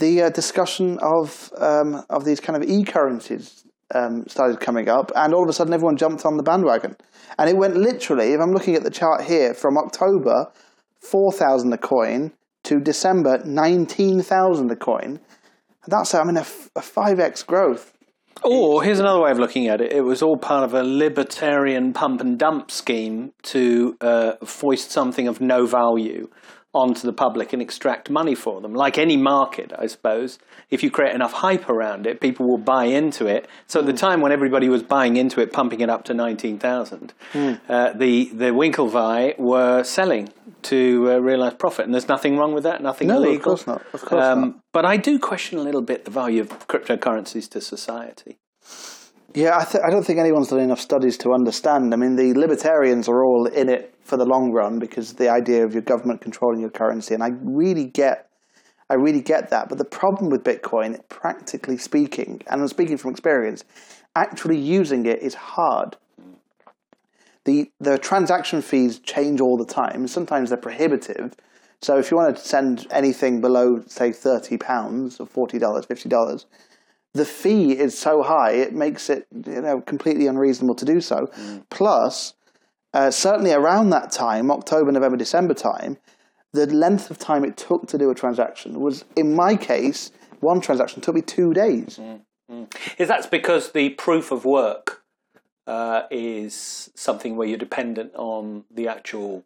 the 0.00 0.22
uh, 0.22 0.30
discussion 0.30 0.98
of 1.00 1.52
um, 1.58 2.04
of 2.10 2.24
these 2.24 2.40
kind 2.40 2.60
of 2.60 2.68
e 2.68 2.82
currencies 2.84 3.64
um, 3.94 4.26
started 4.26 4.60
coming 4.60 4.88
up, 4.88 5.12
and 5.14 5.32
all 5.32 5.42
of 5.42 5.48
a 5.48 5.52
sudden 5.52 5.72
everyone 5.72 5.96
jumped 5.96 6.24
on 6.24 6.36
the 6.36 6.42
bandwagon. 6.42 6.96
And 7.38 7.48
it 7.48 7.56
went 7.56 7.76
literally, 7.76 8.32
if 8.32 8.40
I'm 8.40 8.52
looking 8.52 8.74
at 8.74 8.82
the 8.82 8.90
chart 8.90 9.22
here, 9.22 9.54
from 9.54 9.78
October, 9.78 10.50
4,000 11.00 11.72
a 11.72 11.78
coin, 11.78 12.32
to 12.64 12.80
December, 12.80 13.40
19,000 13.44 14.70
a 14.70 14.76
coin. 14.76 15.20
That's, 15.86 16.14
I 16.14 16.24
mean, 16.24 16.36
a, 16.36 16.40
f- 16.40 16.70
a 16.76 16.80
5x 16.80 17.46
growth. 17.46 17.94
Or 18.42 18.82
here's 18.82 19.00
another 19.00 19.20
way 19.20 19.30
of 19.30 19.38
looking 19.38 19.68
at 19.68 19.80
it: 19.80 19.92
it 19.92 20.02
was 20.02 20.22
all 20.22 20.36
part 20.36 20.64
of 20.64 20.72
a 20.72 20.82
libertarian 20.82 21.92
pump 21.92 22.20
and 22.20 22.38
dump 22.38 22.70
scheme 22.70 23.32
to 23.42 23.96
uh, 24.00 24.32
foist 24.44 24.90
something 24.90 25.28
of 25.28 25.40
no 25.40 25.66
value 25.66 26.28
onto 26.72 27.04
the 27.04 27.12
public 27.12 27.52
and 27.52 27.60
extract 27.60 28.10
money 28.10 28.34
for 28.34 28.60
them. 28.60 28.72
Like 28.74 28.96
any 28.96 29.16
market, 29.16 29.72
I 29.76 29.86
suppose, 29.86 30.38
if 30.70 30.82
you 30.84 30.90
create 30.90 31.14
enough 31.14 31.32
hype 31.32 31.68
around 31.68 32.06
it, 32.06 32.20
people 32.20 32.46
will 32.46 32.58
buy 32.58 32.84
into 32.84 33.26
it. 33.26 33.48
So 33.66 33.80
at 33.80 33.86
the 33.86 33.92
time 33.92 34.20
when 34.20 34.30
everybody 34.30 34.68
was 34.68 34.82
buying 34.84 35.16
into 35.16 35.40
it, 35.40 35.52
pumping 35.52 35.80
it 35.80 35.90
up 35.90 36.04
to 36.04 36.14
nineteen 36.14 36.58
thousand, 36.60 37.12
uh, 37.34 37.92
the 37.92 38.30
the 38.32 38.50
Winklevi 38.52 39.36
were 39.38 39.82
selling 39.82 40.28
to 40.62 41.10
uh, 41.12 41.18
realise 41.18 41.54
profit, 41.54 41.86
and 41.86 41.94
there's 41.94 42.08
nothing 42.08 42.36
wrong 42.36 42.52
with 42.54 42.62
that. 42.64 42.82
Nothing 42.82 43.08
No, 43.08 43.18
of 43.18 43.24
illegal. 43.24 43.44
course 43.44 43.66
not. 43.66 43.82
Of 43.92 44.04
course 44.04 44.24
Um, 44.24 44.40
not. 44.40 44.54
But 44.72 44.84
I 44.84 44.96
do 44.96 45.18
question 45.18 45.58
a 45.58 45.62
little 45.62 45.82
bit 45.82 46.04
the 46.04 46.10
value 46.12 46.40
of 46.42 46.68
cryptocurrencies 46.68 47.48
to 47.50 47.60
society. 47.60 48.38
Yeah, 49.34 49.58
I, 49.58 49.64
th- 49.64 49.84
I 49.84 49.90
don't 49.90 50.04
think 50.04 50.18
anyone's 50.18 50.48
done 50.48 50.60
enough 50.60 50.80
studies 50.80 51.16
to 51.18 51.32
understand. 51.32 51.94
I 51.94 51.96
mean, 51.96 52.16
the 52.16 52.34
libertarians 52.34 53.08
are 53.08 53.24
all 53.24 53.46
in 53.46 53.68
it 53.68 53.94
for 54.02 54.16
the 54.16 54.24
long 54.24 54.50
run 54.50 54.80
because 54.80 55.12
the 55.14 55.28
idea 55.28 55.64
of 55.64 55.72
your 55.72 55.82
government 55.82 56.20
controlling 56.20 56.60
your 56.60 56.70
currency, 56.70 57.14
and 57.14 57.22
I 57.22 57.28
really 57.40 57.84
get, 57.84 58.28
I 58.88 58.94
really 58.94 59.20
get 59.20 59.50
that. 59.50 59.68
But 59.68 59.78
the 59.78 59.84
problem 59.84 60.30
with 60.30 60.42
Bitcoin, 60.42 60.98
practically 61.08 61.78
speaking, 61.78 62.42
and 62.48 62.60
I'm 62.60 62.66
speaking 62.68 62.96
from 62.96 63.12
experience, 63.12 63.64
actually 64.16 64.58
using 64.58 65.06
it 65.06 65.22
is 65.22 65.34
hard. 65.34 65.96
The 67.44 67.70
the 67.78 67.98
transaction 67.98 68.62
fees 68.62 68.98
change 68.98 69.40
all 69.40 69.56
the 69.56 69.64
time. 69.64 70.08
Sometimes 70.08 70.50
they're 70.50 70.58
prohibitive. 70.58 71.34
So 71.82 71.98
if 71.98 72.10
you 72.10 72.16
want 72.16 72.36
to 72.36 72.42
send 72.42 72.86
anything 72.90 73.40
below, 73.40 73.80
say, 73.86 74.10
thirty 74.12 74.58
pounds 74.58 75.20
or 75.20 75.26
forty 75.26 75.58
dollars, 75.58 75.86
fifty 75.86 76.08
dollars, 76.08 76.46
the 77.14 77.24
fee 77.24 77.72
is 77.72 77.98
so 77.98 78.22
high 78.22 78.52
it 78.52 78.72
makes 78.72 79.10
it 79.10 79.26
you 79.46 79.60
know 79.60 79.80
completely 79.80 80.26
unreasonable 80.26 80.74
to 80.76 80.84
do 80.84 81.00
so. 81.00 81.30
Plus, 81.70 82.34
uh, 82.92 83.10
certainly 83.10 83.52
around 83.52 83.90
that 83.90 84.10
time, 84.10 84.50
October, 84.50 84.92
November, 84.92 85.16
December 85.16 85.54
time, 85.54 85.96
the 86.52 86.66
length 86.66 87.10
of 87.10 87.18
time 87.18 87.44
it 87.44 87.56
took 87.56 87.86
to 87.88 87.98
do 87.98 88.10
a 88.10 88.14
transaction 88.14 88.80
was, 88.80 89.04
in 89.16 89.34
my 89.34 89.56
case, 89.56 90.10
one 90.40 90.60
transaction 90.60 91.00
took 91.00 91.14
me 91.14 91.22
two 91.22 91.54
days. 91.54 92.00
Is 92.98 93.06
that's 93.06 93.26
because 93.26 93.72
the 93.72 93.90
proof 93.90 94.32
of 94.32 94.44
work 94.44 95.02
uh, 95.66 96.02
is 96.10 96.90
something 96.96 97.36
where 97.36 97.46
you're 97.46 97.58
dependent 97.58 98.12
on 98.16 98.64
the 98.70 98.88
actual 98.88 99.44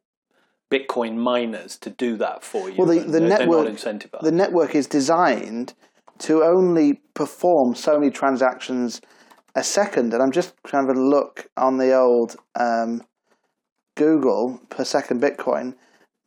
Bitcoin 0.70 1.16
miners 1.16 1.76
to 1.78 1.90
do 1.90 2.16
that 2.16 2.42
for 2.42 2.70
you? 2.70 2.76
Well, 2.76 2.86
the, 2.86 3.00
the 3.00 3.20
network 3.20 3.78
the 4.22 4.32
network 4.32 4.74
is 4.74 4.86
designed 4.86 5.74
to 6.18 6.42
only 6.42 7.00
perform 7.14 7.74
so 7.74 7.98
many 7.98 8.10
transactions 8.10 9.00
a 9.54 9.62
second, 9.62 10.12
and 10.12 10.22
I'm 10.22 10.32
just 10.32 10.54
trying 10.66 10.86
to 10.86 11.00
look 11.00 11.48
on 11.56 11.78
the 11.78 11.94
old 11.94 12.36
um, 12.58 13.02
Google 13.96 14.60
per 14.68 14.84
second 14.84 15.22
Bitcoin. 15.22 15.74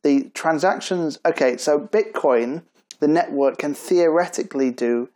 The 0.04 0.30
transactions, 0.34 1.20
okay, 1.26 1.58
so 1.58 1.80
Bitcoin, 1.80 2.64
the 3.00 3.08
network 3.08 3.58
can 3.58 3.74
theoretically 3.74 4.72
do 4.72 5.10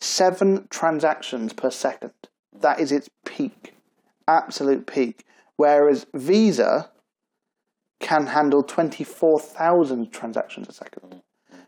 seven 0.00 0.66
transactions 0.70 1.52
per 1.52 1.70
second. 1.70 2.12
That 2.52 2.78
is 2.78 2.92
its 2.92 3.08
peak, 3.24 3.74
absolute 4.28 4.86
peak. 4.86 5.24
Whereas 5.56 6.06
Visa 6.14 6.90
can 8.00 8.26
handle 8.26 8.62
24,000 8.62 10.12
transactions 10.12 10.68
a 10.68 10.72
second. 10.72 11.22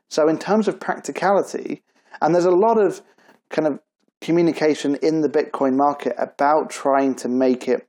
So, 0.09 0.29
in 0.29 0.39
terms 0.39 0.69
of 0.69 0.81
practicality, 0.81 1.83
and 2.21 2.35
there's 2.35 2.45
a 2.45 2.51
lot 2.51 2.79
of 2.79 3.03
kind 3.51 3.67
of 3.67 3.81
communication 4.21 4.97
in 4.97 5.21
the 5.21 5.29
Bitcoin 5.29 5.77
market 5.77 6.15
about 6.19 6.71
trying 6.71 7.15
to 7.15 7.29
make 7.29 7.69
it 7.69 7.87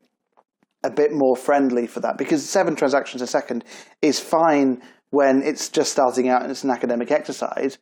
a 0.84 0.90
bit 0.90 1.12
more 1.12 1.36
friendly 1.36 1.88
for 1.88 2.00
that 2.02 2.18
because 2.18 2.48
seven 2.48 2.76
transactions 2.76 3.22
a 3.22 3.28
second 3.28 3.64
is 4.02 4.20
fine 4.20 4.82
when 5.10 5.42
it's 5.42 5.70
just 5.70 5.92
starting 5.92 6.30
out 6.30 6.42
and 6.42 6.52
it's 6.52 6.64
an 6.64 6.70
academic 6.70 7.10
exercise. 7.10 7.78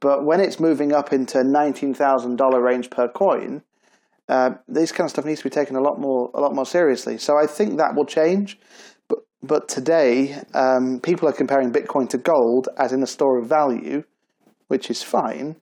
But 0.00 0.24
when 0.24 0.40
it's 0.40 0.60
moving 0.60 0.92
up 0.92 1.12
into 1.12 1.38
$19,000 1.38 2.62
range 2.62 2.90
per 2.90 3.08
coin, 3.08 3.62
uh, 4.28 4.50
this 4.68 4.92
kind 4.92 5.06
of 5.06 5.10
stuff 5.10 5.24
needs 5.24 5.40
to 5.40 5.44
be 5.44 5.50
taken 5.50 5.76
a 5.76 5.80
lot 5.80 6.00
more 6.00 6.30
a 6.34 6.40
lot 6.40 6.54
more 6.54 6.66
seriously. 6.66 7.16
So 7.18 7.34
I 7.36 7.46
think 7.46 7.78
that 7.78 7.94
will 7.94 8.04
change. 8.04 8.58
But 9.08 9.20
but 9.42 9.68
today, 9.68 10.42
um, 10.52 11.00
people 11.00 11.28
are 11.28 11.32
comparing 11.32 11.72
Bitcoin 11.72 12.08
to 12.10 12.18
gold 12.18 12.68
as 12.76 12.92
in 12.92 13.02
a 13.02 13.06
store 13.06 13.38
of 13.38 13.48
value, 13.48 14.02
which 14.68 14.90
is 14.90 15.02
fine. 15.02 15.56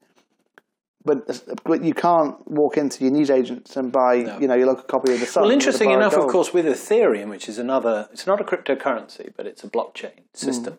But, 1.06 1.42
but 1.64 1.84
you 1.84 1.92
can't 1.92 2.36
walk 2.50 2.78
into 2.78 3.04
your 3.04 3.12
newsagents 3.12 3.76
and 3.76 3.92
buy 3.92 4.14
you 4.14 4.48
know 4.48 4.54
your 4.54 4.68
local 4.68 4.84
copy 4.84 5.12
of 5.12 5.20
the 5.20 5.26
Sun. 5.26 5.42
well, 5.42 5.52
interesting 5.52 5.90
enough, 5.90 6.14
of 6.14 6.28
course, 6.28 6.54
with 6.54 6.64
Ethereum, 6.64 7.28
which 7.28 7.46
is 7.46 7.58
another, 7.58 8.08
it's 8.10 8.26
not 8.26 8.40
a 8.40 8.44
cryptocurrency, 8.44 9.30
but 9.36 9.46
it's 9.46 9.62
a 9.62 9.68
blockchain 9.68 10.22
system. 10.32 10.78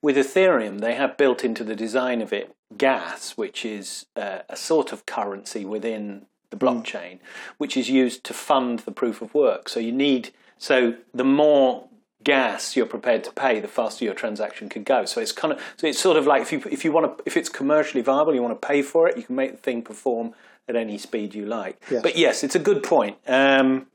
With 0.00 0.16
Ethereum, 0.16 0.80
they 0.80 0.94
have 0.94 1.16
built 1.16 1.44
into 1.44 1.64
the 1.64 1.74
design 1.74 2.22
of 2.22 2.32
it 2.32 2.54
gas, 2.76 3.36
which 3.36 3.64
is 3.64 4.06
uh, 4.16 4.40
a 4.48 4.56
sort 4.56 4.92
of 4.92 5.06
currency 5.06 5.64
within 5.64 6.26
the 6.50 6.56
blockchain, 6.56 7.18
which 7.58 7.76
is 7.76 7.90
used 7.90 8.24
to 8.24 8.34
fund 8.34 8.80
the 8.80 8.92
proof 8.92 9.20
of 9.22 9.34
work. 9.34 9.68
So 9.68 9.80
you 9.80 9.92
need, 9.92 10.30
so 10.58 10.94
the 11.12 11.24
more 11.24 11.88
gas 12.24 12.74
you're 12.76 12.86
prepared 12.86 13.22
to 13.24 13.32
pay, 13.32 13.60
the 13.60 13.68
faster 13.68 14.04
your 14.04 14.14
transaction 14.14 14.68
could 14.68 14.84
go. 14.84 15.04
So 15.04 15.20
it's 15.20 15.32
kind 15.32 15.52
of 15.52 15.60
so 15.76 15.86
it's 15.86 16.00
sort 16.00 16.16
of 16.16 16.26
like 16.26 16.42
if 16.42 16.52
you 16.52 16.62
if 16.70 16.84
you 16.84 16.92
want 16.92 17.18
to 17.18 17.24
if 17.26 17.36
it's 17.36 17.48
commercially 17.48 18.02
viable, 18.02 18.34
you 18.34 18.42
want 18.42 18.60
to 18.60 18.66
pay 18.66 18.82
for 18.82 19.08
it, 19.08 19.16
you 19.16 19.22
can 19.22 19.36
make 19.36 19.52
the 19.52 19.58
thing 19.58 19.82
perform 19.82 20.34
at 20.68 20.76
any 20.76 20.98
speed 20.98 21.34
you 21.34 21.46
like. 21.46 21.80
Yes. 21.90 22.02
But 22.02 22.16
yes, 22.16 22.42
it's 22.42 22.54
a 22.54 22.58
good 22.58 22.82
point. 22.82 23.18
Um, 23.26 23.86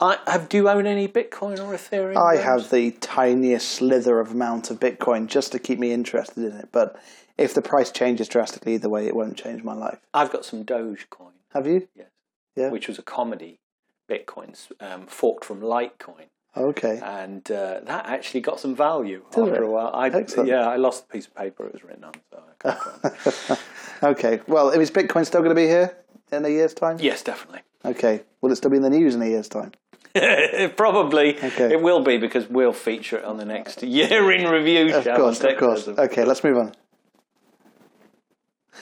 I, 0.00 0.18
have 0.26 0.48
do 0.48 0.58
you 0.58 0.68
own 0.68 0.86
any 0.86 1.08
Bitcoin 1.08 1.58
or 1.58 1.74
Ethereum? 1.74 2.16
I 2.16 2.36
have 2.36 2.70
the 2.70 2.92
tiniest 2.92 3.68
slither 3.68 4.20
of 4.20 4.30
amount 4.32 4.70
of 4.70 4.78
Bitcoin 4.78 5.26
just 5.26 5.52
to 5.52 5.58
keep 5.58 5.78
me 5.78 5.92
interested 5.92 6.44
in 6.44 6.52
it. 6.52 6.68
But 6.70 7.00
if 7.36 7.52
the 7.52 7.62
price 7.62 7.90
changes 7.90 8.28
drastically 8.28 8.74
either 8.74 8.88
way, 8.88 9.06
it 9.06 9.16
won't 9.16 9.36
change 9.36 9.62
my 9.64 9.74
life. 9.74 9.98
I've 10.14 10.30
got 10.30 10.44
some 10.44 10.64
Dogecoin, 10.64 11.32
Have 11.52 11.66
you? 11.66 11.88
Yes. 11.94 12.08
Yeah. 12.56 12.70
which 12.70 12.88
was 12.88 12.98
a 12.98 13.02
comedy 13.02 13.60
Bitcoins 14.08 14.72
um, 14.80 15.06
forked 15.06 15.44
from 15.44 15.60
Litecoin. 15.60 16.26
Okay. 16.58 17.00
and 17.02 17.50
uh, 17.50 17.80
that 17.84 18.06
actually 18.06 18.40
got 18.40 18.60
some 18.60 18.74
value 18.74 19.22
Did 19.32 19.40
after 19.48 19.62
it? 19.62 19.66
a 19.66 19.70
while. 19.70 19.90
I, 19.94 20.08
Excellent. 20.08 20.48
yeah, 20.48 20.66
I 20.68 20.76
lost 20.76 21.06
the 21.08 21.12
piece 21.12 21.26
of 21.26 21.34
paper 21.34 21.66
it 21.66 21.72
was 21.72 21.84
written 21.84 22.04
on. 22.04 22.12
So 22.30 22.42
I 22.64 23.58
Okay. 24.10 24.40
Well, 24.46 24.70
is 24.70 24.90
Bitcoin 24.90 25.24
still 25.26 25.40
going 25.40 25.54
to 25.56 25.60
be 25.60 25.66
here 25.66 25.96
in 26.32 26.44
a 26.44 26.48
year's 26.48 26.74
time? 26.74 26.98
yes, 27.00 27.22
definitely. 27.22 27.60
Okay. 27.84 28.22
Will 28.40 28.52
it 28.52 28.56
still 28.56 28.70
be 28.70 28.76
in 28.76 28.82
the 28.82 28.90
news 28.90 29.14
in 29.14 29.22
a 29.22 29.26
year's 29.26 29.48
time? 29.48 29.72
Probably 30.76 31.36
Okay. 31.36 31.72
it 31.72 31.80
will 31.82 32.00
be 32.02 32.16
because 32.18 32.48
we'll 32.48 32.72
feature 32.72 33.18
it 33.18 33.24
on 33.24 33.36
the 33.36 33.44
next 33.44 33.82
year 33.82 34.30
in 34.32 34.50
review 34.50 34.94
Of 34.96 35.04
course, 35.04 35.42
of 35.44 35.56
course. 35.58 35.86
Okay, 35.88 36.24
let's 36.24 36.42
move 36.42 36.56
on. 36.56 36.72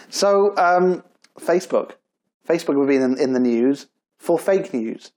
So, 0.08 0.56
um, 0.56 1.02
Facebook. 1.40 1.92
Facebook 2.48 2.76
will 2.76 2.86
be 2.86 2.96
in, 2.96 3.18
in 3.18 3.32
the 3.32 3.40
news 3.40 3.86
for 4.18 4.38
fake 4.38 4.72
news. 4.72 5.10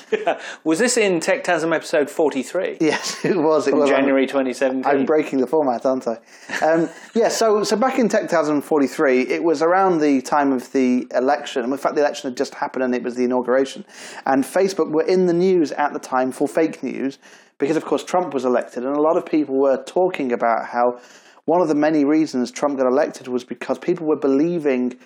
Was 0.64 0.78
this 0.78 0.96
in 0.96 1.20
Techtasm 1.20 1.74
episode 1.74 2.10
forty 2.10 2.42
three? 2.42 2.76
Yes, 2.80 3.24
it 3.24 3.36
was. 3.36 3.68
It 3.68 3.74
was 3.74 3.88
January 3.88 4.26
twenty 4.26 4.52
seventeen. 4.52 4.84
I'm 4.84 5.04
breaking 5.04 5.40
the 5.40 5.46
format, 5.46 5.84
aren't 5.84 6.06
I? 6.06 6.18
Um, 6.64 6.88
yeah, 7.14 7.28
so 7.28 7.62
so 7.62 7.76
back 7.76 7.98
in 7.98 8.08
Tech 8.08 8.22
2043, 8.22 9.22
it 9.22 9.42
was 9.42 9.62
around 9.62 10.00
the 10.00 10.22
time 10.22 10.52
of 10.52 10.72
the 10.72 11.06
election. 11.14 11.64
In 11.64 11.76
fact, 11.76 11.94
the 11.94 12.00
election 12.00 12.30
had 12.30 12.36
just 12.36 12.54
happened 12.54 12.84
and 12.84 12.94
it 12.94 13.02
was 13.02 13.16
the 13.16 13.24
inauguration. 13.24 13.84
And 14.26 14.44
Facebook 14.44 14.92
were 14.92 15.06
in 15.06 15.26
the 15.26 15.34
news 15.34 15.72
at 15.72 15.92
the 15.92 15.98
time 15.98 16.32
for 16.32 16.48
fake 16.48 16.82
news 16.82 17.18
because, 17.58 17.76
of 17.76 17.84
course, 17.84 18.04
Trump 18.04 18.34
was 18.34 18.44
elected. 18.44 18.84
And 18.84 18.96
a 18.96 19.00
lot 19.00 19.16
of 19.16 19.26
people 19.26 19.60
were 19.60 19.82
talking 19.84 20.32
about 20.32 20.66
how 20.66 20.98
one 21.44 21.60
of 21.60 21.68
the 21.68 21.74
many 21.74 22.04
reasons 22.04 22.50
Trump 22.50 22.78
got 22.78 22.86
elected 22.86 23.28
was 23.28 23.44
because 23.44 23.78
people 23.78 24.06
were 24.06 24.18
believing 24.18 24.98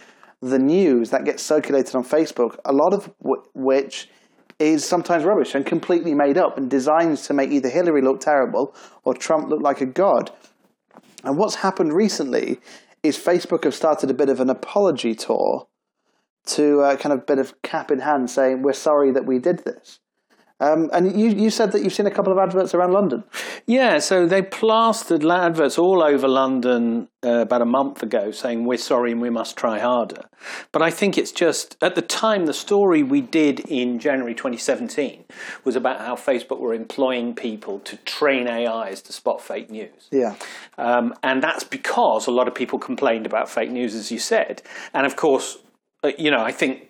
the 0.42 0.58
news 0.58 1.10
that 1.10 1.24
gets 1.24 1.42
circulated 1.42 1.94
on 1.94 2.04
Facebook, 2.04 2.58
a 2.64 2.72
lot 2.72 2.92
of 2.92 3.10
w- 3.22 3.42
which 3.54 4.08
is 4.58 4.84
sometimes 4.84 5.24
rubbish 5.24 5.54
and 5.54 5.66
completely 5.66 6.14
made 6.14 6.38
up 6.38 6.56
and 6.56 6.70
designed 6.70 7.18
to 7.18 7.34
make 7.34 7.50
either 7.50 7.68
Hillary 7.68 8.02
look 8.02 8.20
terrible 8.20 8.74
or 9.04 9.14
Trump 9.14 9.48
look 9.48 9.60
like 9.60 9.80
a 9.80 9.86
god. 9.86 10.30
And 11.24 11.36
what's 11.36 11.56
happened 11.56 11.92
recently 11.92 12.60
is 13.02 13.18
Facebook 13.18 13.64
have 13.64 13.74
started 13.74 14.10
a 14.10 14.14
bit 14.14 14.28
of 14.28 14.40
an 14.40 14.50
apology 14.50 15.14
tour 15.14 15.66
to 16.46 16.80
uh, 16.80 16.96
kind 16.96 17.12
of 17.12 17.26
bit 17.26 17.38
of 17.38 17.60
cap 17.62 17.90
in 17.90 17.98
hand 17.98 18.30
saying, 18.30 18.62
we're 18.62 18.72
sorry 18.72 19.10
that 19.10 19.26
we 19.26 19.38
did 19.38 19.64
this. 19.64 20.00
Um, 20.58 20.88
and 20.92 21.20
you, 21.20 21.28
you 21.28 21.50
said 21.50 21.72
that 21.72 21.82
you've 21.82 21.92
seen 21.92 22.06
a 22.06 22.10
couple 22.10 22.32
of 22.32 22.38
adverts 22.38 22.74
around 22.74 22.92
London. 22.92 23.24
Yeah, 23.66 23.98
so 23.98 24.26
they 24.26 24.40
plastered 24.40 25.24
adverts 25.24 25.78
all 25.78 26.02
over 26.02 26.26
London 26.26 27.08
uh, 27.22 27.40
about 27.40 27.60
a 27.60 27.66
month 27.66 28.02
ago 28.02 28.30
saying, 28.30 28.64
We're 28.64 28.78
sorry 28.78 29.12
and 29.12 29.20
we 29.20 29.28
must 29.28 29.56
try 29.56 29.78
harder. 29.78 30.22
But 30.72 30.80
I 30.80 30.90
think 30.90 31.18
it's 31.18 31.32
just, 31.32 31.76
at 31.82 31.94
the 31.94 32.00
time, 32.00 32.46
the 32.46 32.54
story 32.54 33.02
we 33.02 33.20
did 33.20 33.60
in 33.68 33.98
January 33.98 34.34
2017 34.34 35.24
was 35.64 35.76
about 35.76 36.00
how 36.00 36.14
Facebook 36.14 36.58
were 36.58 36.72
employing 36.72 37.34
people 37.34 37.78
to 37.80 37.98
train 37.98 38.48
AIs 38.48 39.02
to 39.02 39.12
spot 39.12 39.42
fake 39.42 39.70
news. 39.70 40.08
Yeah. 40.10 40.36
Um, 40.78 41.12
and 41.22 41.42
that's 41.42 41.64
because 41.64 42.26
a 42.26 42.30
lot 42.30 42.48
of 42.48 42.54
people 42.54 42.78
complained 42.78 43.26
about 43.26 43.50
fake 43.50 43.70
news, 43.70 43.94
as 43.94 44.10
you 44.10 44.18
said. 44.18 44.62
And 44.94 45.04
of 45.04 45.16
course, 45.16 45.58
uh, 46.02 46.12
you 46.18 46.30
know, 46.30 46.40
I 46.40 46.52
think 46.52 46.85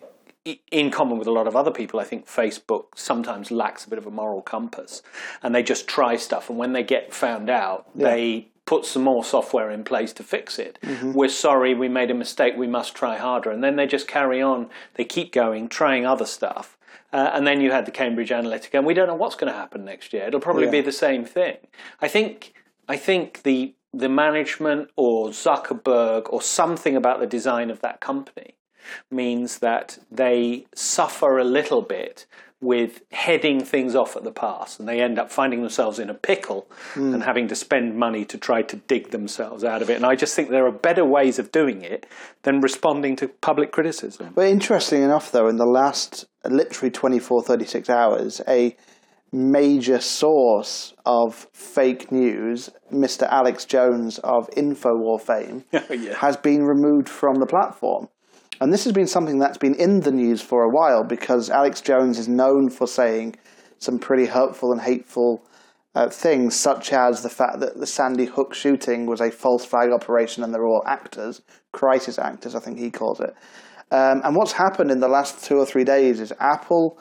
in 0.71 0.91
common 0.91 1.19
with 1.19 1.27
a 1.27 1.33
lot 1.33 1.47
of 1.47 1.57
other 1.57 1.71
people, 1.71 1.99
I 2.01 2.05
think 2.05 2.27
Facebook 2.27 2.87
sometimes 2.95 3.51
lacks 3.51 3.85
a 3.85 3.91
bit 3.91 3.99
of 3.99 4.07
a 4.07 4.11
moral 4.11 4.43
compass 4.43 5.03
and 5.43 5.55
they 5.55 5.63
just 5.63 5.89
try 5.89 6.17
stuff. 6.17 6.49
And 6.49 6.59
when 6.59 6.73
they 6.73 6.83
get 6.83 7.13
found 7.13 7.51
out, 7.51 7.87
they 7.95 8.49
put 8.65 8.85
some 8.85 9.03
more 9.03 9.25
software 9.25 9.71
in 9.71 9.85
place 9.85 10.13
to 10.15 10.23
fix 10.23 10.59
it. 10.59 10.79
We're 11.03 11.29
sorry, 11.29 11.75
we 11.75 11.89
made 11.89 12.11
a 12.11 12.15
mistake, 12.15 12.55
we 12.57 12.67
must 12.67 12.95
try 12.95 13.17
harder. 13.17 13.51
And 13.51 13.63
then 13.63 13.77
they 13.77 13.87
just 13.87 14.09
carry 14.09 14.43
on, 14.43 14.69
they 14.95 15.05
keep 15.05 15.33
going, 15.33 15.69
trying 15.69 16.05
other 16.07 16.27
stuff. 16.27 16.77
Uh, 17.13 17.31
and 17.33 17.47
then 17.47 17.61
you 17.61 17.71
had 17.71 17.87
the 17.87 17.93
Cambridge 17.93 18.31
Analytica, 18.31 18.75
and 18.75 18.85
we 18.85 18.93
don't 18.93 19.07
know 19.07 19.15
what's 19.15 19.37
going 19.37 19.51
to 19.51 19.57
happen 19.57 19.85
next 19.85 20.13
year. 20.13 20.25
It'll 20.25 20.41
probably 20.41 20.65
Yeah. 20.65 20.73
be 20.73 20.81
the 20.81 20.93
same 20.93 21.25
thing. 21.25 21.57
I 22.01 22.09
think. 22.09 22.53
I 22.89 22.97
think 22.97 23.43
the 23.43 23.75
the 23.95 24.09
management 24.09 24.91
or 24.97 25.29
Zuckerberg 25.29 26.31
or 26.31 26.43
something 26.43 26.97
about 26.97 27.19
the 27.21 27.27
design 27.27 27.71
of 27.71 27.81
that 27.81 28.01
company 28.01 28.55
means 29.11 29.59
that 29.59 29.99
they 30.11 30.67
suffer 30.75 31.39
a 31.39 31.45
little 31.45 31.83
bit 31.83 32.27
with 32.61 33.03
heading 33.13 33.63
things 33.63 33.95
off 33.95 34.17
at 34.17 34.25
the 34.25 34.33
pass 34.33 34.79
and 34.79 34.89
they 34.89 35.01
end 35.01 35.19
up 35.19 35.31
finding 35.31 35.61
themselves 35.61 35.99
in 35.99 36.09
a 36.09 36.15
pickle 36.15 36.67
hmm. 36.95 37.13
and 37.13 37.23
having 37.23 37.47
to 37.47 37.55
spend 37.55 37.95
money 37.95 38.25
to 38.25 38.39
try 38.39 38.63
to 38.63 38.77
dig 38.77 39.11
themselves 39.11 39.63
out 39.63 39.83
of 39.83 39.91
it. 39.91 39.97
And 39.97 40.07
I 40.07 40.15
just 40.15 40.35
think 40.35 40.49
there 40.49 40.67
are 40.67 40.73
better 40.73 41.05
ways 41.05 41.39
of 41.39 41.53
doing 41.53 41.83
it 41.83 42.07
than 42.45 42.61
responding 42.61 43.15
to 43.17 43.29
public 43.29 43.73
criticism. 43.73 44.33
But 44.35 44.47
interesting 44.47 45.03
enough, 45.03 45.31
though, 45.33 45.49
in 45.49 45.57
the 45.57 45.67
last 45.67 46.25
literally 46.45 46.91
24, 46.91 47.43
36 47.43 47.91
hours, 47.91 48.41
a 48.49 48.75
major 49.33 50.01
source 50.01 50.95
of 51.05 51.47
fake 51.53 52.11
news, 52.11 52.71
Mr. 52.91 53.29
Alex 53.29 53.67
Jones 53.67 54.19
of 54.21 54.49
Infowar 54.57 55.21
fame, 55.21 55.65
oh, 55.75 55.93
Yeah. 55.93 56.17
has 56.17 56.39
been 56.39 56.63
removed 56.63 57.09
from 57.09 57.35
the 57.35 57.47
platform. 57.47 58.09
And 58.61 58.73
this 58.73 58.85
has 58.85 58.93
been 58.93 59.07
something 59.07 59.39
that's 59.39 59.59
been 59.59 59.75
in 59.75 60.01
the 60.01 60.13
news 60.13 60.41
for 60.41 60.63
a 60.63 60.71
while 60.71 61.05
because 61.05 61.51
Alex 61.51 61.81
Jones 61.81 62.19
is 62.19 62.29
known 62.29 62.71
for 62.71 62.87
saying 62.87 63.37
some 63.79 63.99
pretty 63.99 64.27
hurtful 64.27 64.73
and 64.73 64.81
hateful 64.81 65.45
uh, 65.95 66.09
things, 66.09 66.55
such 66.55 66.93
as 66.93 67.23
the 67.23 67.29
fact 67.29 67.61
that 67.61 67.79
the 67.79 67.87
Sandy 67.87 68.27
Hook 68.27 68.55
shooting 68.55 69.07
was 69.07 69.21
a 69.21 69.31
false 69.31 69.65
flag 69.65 69.91
operation 69.91 70.43
and 70.43 70.53
they're 70.53 70.67
all 70.67 70.83
actors, 70.87 71.43
crisis 71.73 72.19
actors, 72.19 72.55
I 72.55 72.61
think 72.61 72.79
he 72.79 72.91
calls 72.91 73.21
it. 73.21 73.35
Um, 73.91 74.21
and 74.25 74.35
what's 74.35 74.53
happened 74.53 74.91
in 74.91 75.01
the 75.01 75.09
last 75.09 75.45
two 75.45 75.57
or 75.57 75.67
three 75.67 75.85
days 75.85 76.21
is 76.21 76.33
Apple, 76.41 76.99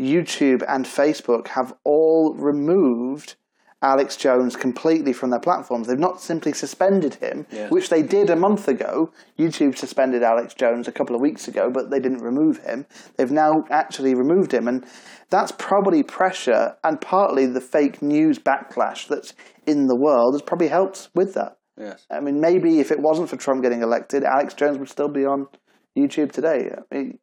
YouTube, 0.00 0.62
and 0.68 0.84
Facebook 0.84 1.48
have 1.48 1.74
all 1.84 2.34
removed 2.34 3.36
Alex 3.84 4.16
Jones 4.16 4.56
completely 4.56 5.12
from 5.12 5.30
their 5.30 5.38
platforms. 5.38 5.86
They've 5.86 5.98
not 5.98 6.20
simply 6.20 6.52
suspended 6.54 7.14
him, 7.16 7.46
Yeah. 7.50 7.68
which 7.68 7.90
they 7.90 8.02
did 8.02 8.30
a 8.30 8.36
month 8.36 8.66
ago. 8.66 9.10
YouTube 9.38 9.76
suspended 9.76 10.22
Alex 10.22 10.54
Jones 10.54 10.88
a 10.88 10.92
couple 10.92 11.14
of 11.14 11.20
weeks 11.20 11.46
ago, 11.46 11.70
but 11.70 11.90
they 11.90 12.00
didn't 12.00 12.22
remove 12.22 12.58
him. 12.64 12.86
They've 13.16 13.30
now 13.30 13.64
actually 13.70 14.14
removed 14.14 14.52
him, 14.52 14.66
and 14.66 14.84
that's 15.28 15.52
probably 15.52 16.02
pressure 16.02 16.76
and 16.82 17.00
partly 17.00 17.44
the 17.46 17.60
fake 17.60 18.00
news 18.00 18.38
backlash 18.38 19.06
that's 19.06 19.34
in 19.66 19.86
the 19.86 19.96
world 19.96 20.34
has 20.34 20.42
probably 20.42 20.68
helped 20.68 21.10
with 21.14 21.34
that. 21.34 21.58
Yes. 21.76 22.06
I 22.10 22.20
mean, 22.20 22.40
maybe 22.40 22.80
if 22.80 22.90
it 22.90 23.00
wasn't 23.00 23.28
for 23.28 23.36
Trump 23.36 23.62
getting 23.62 23.82
elected, 23.82 24.24
Alex 24.24 24.54
Jones 24.54 24.78
would 24.78 24.88
still 24.88 25.08
be 25.08 25.24
on 25.26 25.46
YouTube 25.98 26.32
today. 26.32 26.70
I 26.90 26.94
mean, 26.94 27.18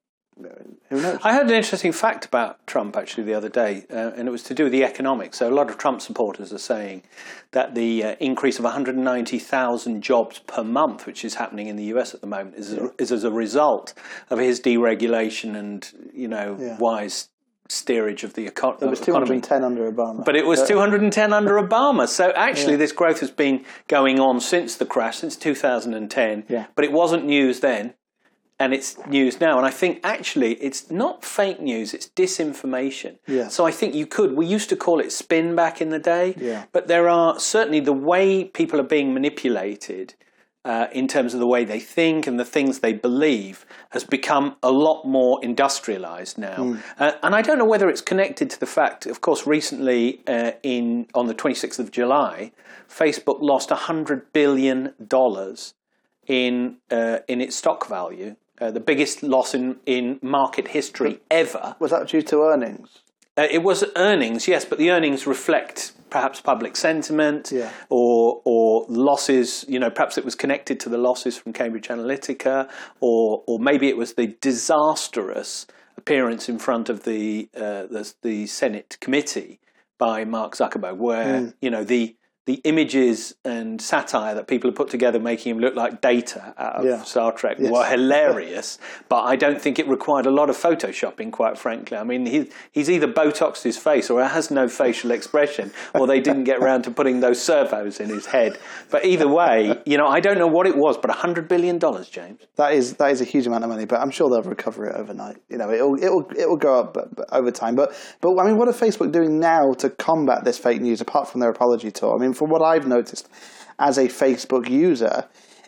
who 0.89 1.01
knows? 1.01 1.19
I 1.23 1.33
heard 1.33 1.47
an 1.47 1.53
interesting 1.53 1.91
fact 1.91 2.25
about 2.25 2.65
Trump 2.67 2.95
actually 2.97 3.23
the 3.23 3.33
other 3.33 3.49
day, 3.49 3.85
uh, 3.91 4.11
and 4.15 4.27
it 4.27 4.31
was 4.31 4.43
to 4.43 4.53
do 4.53 4.63
with 4.63 4.71
the 4.71 4.83
economics. 4.83 5.37
So 5.37 5.49
a 5.49 5.53
lot 5.53 5.69
of 5.69 5.77
Trump 5.77 6.01
supporters 6.01 6.51
are 6.53 6.57
saying 6.57 7.03
that 7.51 7.75
the 7.75 8.03
uh, 8.03 8.15
increase 8.19 8.57
of 8.57 8.65
190,000 8.65 10.01
jobs 10.01 10.39
per 10.39 10.63
month, 10.63 11.05
which 11.05 11.23
is 11.23 11.35
happening 11.35 11.67
in 11.67 11.75
the 11.75 11.85
US 11.95 12.13
at 12.13 12.21
the 12.21 12.27
moment, 12.27 12.55
is, 12.55 12.77
is 12.97 13.11
as 13.11 13.23
a 13.23 13.31
result 13.31 13.93
of 14.29 14.39
his 14.39 14.59
deregulation 14.59 15.55
and 15.55 15.89
you 16.13 16.27
know 16.27 16.57
Yeah. 16.59 16.77
wise 16.77 17.29
steerage 17.69 18.25
of 18.25 18.33
the 18.33 18.47
eco- 18.47 18.77
It 18.81 18.85
was 18.85 18.99
economy. 19.01 19.39
210 19.39 19.63
under 19.63 19.89
Obama. 19.89 20.25
But 20.25 20.35
it 20.35 20.45
was 20.45 20.61
210 20.67 21.31
under 21.31 21.53
Obama. 21.61 22.05
So 22.07 22.31
actually, 22.35 22.75
this 22.75 22.91
growth 22.91 23.21
has 23.21 23.31
been 23.31 23.63
going 23.87 24.19
on 24.19 24.41
since 24.41 24.75
the 24.75 24.85
crash, 24.85 25.19
since 25.19 25.37
2010. 25.37 26.45
Yeah. 26.49 26.65
But 26.75 26.83
it 26.83 26.91
wasn't 26.91 27.25
news 27.25 27.61
then, 27.61 27.93
and 28.61 28.75
it's 28.75 28.95
news 29.07 29.41
now. 29.41 29.57
And 29.57 29.65
I 29.65 29.71
think 29.71 29.99
actually, 30.03 30.53
it's 30.55 30.91
not 30.91 31.25
fake 31.25 31.59
news; 31.59 31.93
it's 31.93 32.07
disinformation. 32.09 33.17
Yeah. 33.27 33.47
So 33.47 33.65
I 33.65 33.71
think 33.71 33.95
you 33.95 34.05
could. 34.05 34.35
We 34.35 34.45
used 34.45 34.69
to 34.69 34.75
call 34.75 34.99
it 34.99 35.11
spin 35.11 35.55
back 35.55 35.81
in 35.81 35.89
the 35.89 35.99
day. 35.99 36.35
Yeah. 36.37 36.65
But 36.71 36.87
there 36.87 37.09
are 37.09 37.39
certainly 37.39 37.79
the 37.79 37.93
way 37.93 38.45
people 38.45 38.79
are 38.79 38.89
being 38.97 39.13
manipulated. 39.13 40.13
Uh, 40.63 40.85
in 40.91 41.07
terms 41.07 41.33
of 41.33 41.39
the 41.39 41.47
way 41.47 41.65
they 41.65 41.79
think 41.79 42.27
and 42.27 42.39
the 42.39 42.45
things 42.45 42.81
they 42.81 42.93
believe, 42.93 43.65
has 43.89 44.03
become 44.03 44.55
a 44.61 44.69
lot 44.69 45.03
more 45.03 45.43
industrialized 45.43 46.37
now. 46.37 46.77
Uh, 46.99 47.13
and 47.23 47.33
I 47.33 47.41
don't 47.41 47.57
know 47.57 47.65
whether 47.65 47.89
it's 47.89 47.99
connected 47.99 48.51
to 48.51 48.59
the 48.59 48.67
fact, 48.67 49.07
of 49.07 49.21
course, 49.21 49.47
recently 49.47 50.21
uh, 50.27 50.51
in 50.61 51.07
on 51.15 51.25
the 51.25 51.33
26th 51.33 51.79
of 51.79 51.89
July, 51.89 52.51
Facebook 52.87 53.41
lost 53.41 53.69
$100 53.69 54.25
billion 54.33 54.93
in, 56.27 56.77
uh, 56.91 57.17
in 57.27 57.41
its 57.41 57.55
stock 57.55 57.87
value, 57.87 58.35
uh, 58.61 58.71
the 58.71 58.79
biggest 58.79 59.23
loss 59.23 59.53
in, 59.53 59.77
in 59.85 60.19
market 60.21 60.67
history 60.69 61.19
ever. 61.29 61.75
was 61.79 61.91
that 61.91 62.07
due 62.07 62.21
to 62.21 62.43
earnings? 62.43 62.99
Uh, 63.37 63.47
it 63.49 63.63
was 63.63 63.83
earnings, 63.95 64.47
yes, 64.47 64.65
but 64.65 64.77
the 64.77 64.91
earnings 64.91 65.25
reflect 65.25 65.93
perhaps 66.09 66.41
public 66.41 66.75
sentiment 66.75 67.49
Yeah. 67.51 67.69
or 67.89 68.41
or 68.43 68.85
losses. 68.89 69.63
You 69.69 69.79
know, 69.79 69.89
perhaps 69.89 70.17
it 70.17 70.25
was 70.25 70.35
connected 70.35 70.79
to 70.81 70.89
the 70.89 70.97
losses 70.97 71.37
from 71.37 71.53
Cambridge 71.53 71.87
Analytica, 71.87 72.69
or 72.99 73.43
or 73.47 73.57
maybe 73.59 73.87
it 73.87 73.95
was 73.97 74.13
the 74.15 74.27
disastrous 74.41 75.65
appearance 75.97 76.49
in 76.49 76.59
front 76.59 76.89
of 76.89 77.03
the 77.03 77.49
uh, 77.55 77.83
the, 77.95 78.13
the 78.21 78.45
Senate 78.47 78.97
committee 78.99 79.59
by 79.97 80.25
Mark 80.25 80.55
Zuckerberg, 80.55 80.97
where 80.97 81.39
Hmm. 81.39 81.47
you 81.61 81.69
know 81.69 81.83
the 81.85 82.15
the 82.47 82.55
images 82.63 83.35
and 83.45 83.79
satire 83.79 84.33
that 84.35 84.47
people 84.47 84.69
have 84.69 84.75
put 84.75 84.89
together, 84.89 85.19
making 85.19 85.51
him 85.55 85.59
look 85.59 85.75
like 85.75 86.01
Data 86.01 86.53
out 86.57 86.77
of 86.77 86.85
Yeah. 86.85 87.03
Star 87.03 87.31
Trek, 87.31 87.57
Yes. 87.59 87.71
were 87.71 87.85
hilarious. 87.85 88.79
but 89.09 89.21
I 89.23 89.35
don't 89.35 89.61
think 89.61 89.77
it 89.77 89.87
required 89.87 90.25
a 90.25 90.31
lot 90.31 90.49
of 90.49 90.57
photoshopping, 90.57 91.31
quite 91.31 91.57
frankly. 91.57 91.97
I 91.97 92.03
mean, 92.03 92.25
he, 92.25 92.49
he's 92.71 92.89
either 92.89 93.07
botoxed 93.07 93.63
his 93.63 93.77
face 93.77 94.09
or 94.09 94.23
has 94.23 94.49
no 94.51 94.67
facial 94.67 95.11
expression, 95.11 95.71
or 95.93 96.07
they 96.07 96.19
didn't 96.19 96.45
get 96.45 96.57
around 96.59 96.83
to 96.83 96.91
putting 96.91 97.19
those 97.19 97.41
servos 97.41 97.99
in 97.99 98.09
his 98.09 98.25
head. 98.27 98.57
But 98.89 99.05
either 99.05 99.27
way, 99.27 99.75
you 99.85 99.97
know, 99.97 100.07
I 100.07 100.19
don't 100.19 100.37
know 100.37 100.47
what 100.47 100.65
it 100.67 100.75
was, 100.75 100.97
but 100.97 101.11
hundred 101.11 101.47
billion 101.47 101.77
dollars, 101.77 102.09
James. 102.09 102.41
That 102.55 102.73
is 102.73 102.95
that 102.95 103.11
is 103.11 103.21
a 103.21 103.25
huge 103.25 103.45
amount 103.47 103.63
of 103.63 103.69
money, 103.69 103.85
but 103.85 103.99
I'm 103.99 104.11
sure 104.11 104.29
they'll 104.29 104.41
recover 104.43 104.85
it 104.87 104.95
overnight. 104.95 105.37
You 105.49 105.57
know, 105.57 105.71
it'll 105.71 105.95
it'll 105.95 106.25
it'll 106.37 106.57
go 106.57 106.79
up 106.79 106.97
over 107.31 107.51
time. 107.51 107.75
But 107.75 107.93
but 108.21 108.37
I 108.39 108.45
mean, 108.47 108.57
what 108.57 108.67
are 108.67 108.73
Facebook 108.73 109.11
doing 109.11 109.39
now 109.39 109.73
to 109.79 109.89
combat 109.89 110.43
this 110.43 110.57
fake 110.57 110.81
news? 110.81 111.01
Apart 111.01 111.27
from 111.29 111.41
their 111.41 111.49
apology 111.49 111.91
tour, 111.91 112.15
I 112.15 112.19
mean, 112.19 112.33
from 112.41 112.49
what 112.49 112.63
I've 112.63 112.87
noticed 112.87 113.29
as 113.77 113.99
a 113.99 114.05
Facebook 114.05 114.67
user, 114.67 115.25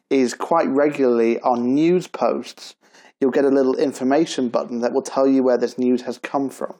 is 0.10 0.34
quite 0.34 0.68
regularly 0.70 1.39
on 1.42 1.75
news 1.75 2.08
posts, 2.08 2.74
you'll 3.22 3.30
get 3.30 3.46
a 3.46 3.50
little 3.50 3.75
information 3.75 4.50
button 4.50 4.80
that 4.80 4.92
will 4.92 5.03
tell 5.03 5.27
you 5.27 5.44
where 5.44 5.60
this 5.60 5.77
news 5.77 6.01
has 6.01 6.18
come 6.18 6.50
from, 6.50 6.74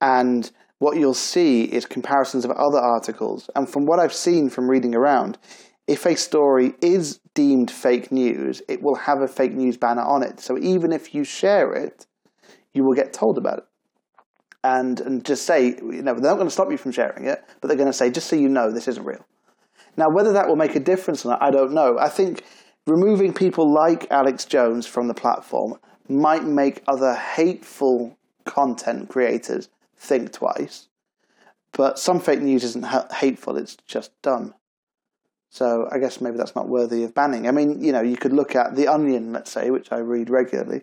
and 0.00 0.52
what 0.78 0.96
you'll 0.96 1.12
see 1.12 1.64
is 1.64 1.86
comparisons 1.86 2.44
of 2.44 2.52
other 2.52 2.78
articles. 2.78 3.50
And 3.56 3.68
from 3.68 3.84
what 3.84 3.98
I've 3.98 4.14
seen 4.14 4.48
from 4.48 4.70
reading 4.70 4.94
around, 4.94 5.38
if 5.88 6.06
a 6.06 6.14
story 6.14 6.74
is 6.80 7.18
deemed 7.34 7.72
fake 7.72 8.12
news, 8.12 8.62
it 8.68 8.80
will 8.80 8.94
have 8.94 9.22
a 9.22 9.26
fake 9.26 9.54
news 9.54 9.76
banner 9.76 10.02
on 10.02 10.22
it. 10.22 10.38
So 10.38 10.56
even 10.56 10.92
if 10.92 11.16
you 11.16 11.24
share 11.24 11.72
it, 11.72 12.06
you 12.72 12.84
will 12.84 12.94
get 12.94 13.12
told 13.12 13.38
about 13.38 13.58
it. 13.58 13.64
And 14.76 15.00
and 15.06 15.24
just 15.24 15.44
say, 15.46 15.60
you 15.96 16.02
know, 16.02 16.14
they're 16.14 16.32
not 16.32 16.40
going 16.42 16.52
to 16.52 16.58
stop 16.58 16.70
you 16.70 16.76
from 16.84 16.92
sharing 16.92 17.24
it, 17.32 17.42
but 17.60 17.68
they're 17.68 17.82
going 17.82 17.94
to 17.94 18.00
say, 18.02 18.10
just 18.10 18.28
so 18.28 18.36
you 18.36 18.50
know, 18.56 18.70
this 18.70 18.88
isn't 18.92 19.04
real. 19.12 19.24
Now, 19.96 20.06
whether 20.16 20.32
that 20.32 20.46
will 20.48 20.60
make 20.64 20.76
a 20.76 20.80
difference 20.92 21.24
or 21.24 21.30
not, 21.30 21.42
I 21.42 21.50
don't 21.50 21.72
know. 21.72 21.98
I 21.98 22.10
think 22.18 22.42
removing 22.86 23.32
people 23.32 23.66
like 23.72 24.10
Alex 24.10 24.44
Jones 24.44 24.86
from 24.86 25.08
the 25.08 25.14
platform 25.14 25.70
might 26.08 26.44
make 26.44 26.82
other 26.86 27.14
hateful 27.14 28.16
content 28.44 29.08
creators 29.08 29.68
think 29.96 30.32
twice. 30.32 30.88
But 31.72 31.98
some 31.98 32.20
fake 32.20 32.40
news 32.40 32.64
isn't 32.64 32.84
ha- 32.84 33.08
hateful, 33.12 33.56
it's 33.56 33.76
just 33.86 34.10
dumb. 34.22 34.54
So 35.50 35.88
I 35.90 35.98
guess 35.98 36.20
maybe 36.20 36.36
that's 36.36 36.56
not 36.56 36.68
worthy 36.68 37.04
of 37.04 37.14
banning. 37.14 37.48
I 37.48 37.52
mean, 37.52 37.82
you 37.82 37.92
know, 37.92 38.02
you 38.02 38.16
could 38.16 38.32
look 38.32 38.54
at 38.54 38.76
The 38.76 38.88
Onion, 38.88 39.32
let's 39.32 39.50
say, 39.50 39.70
which 39.70 39.90
I 39.90 39.98
read 39.98 40.30
regularly, 40.30 40.82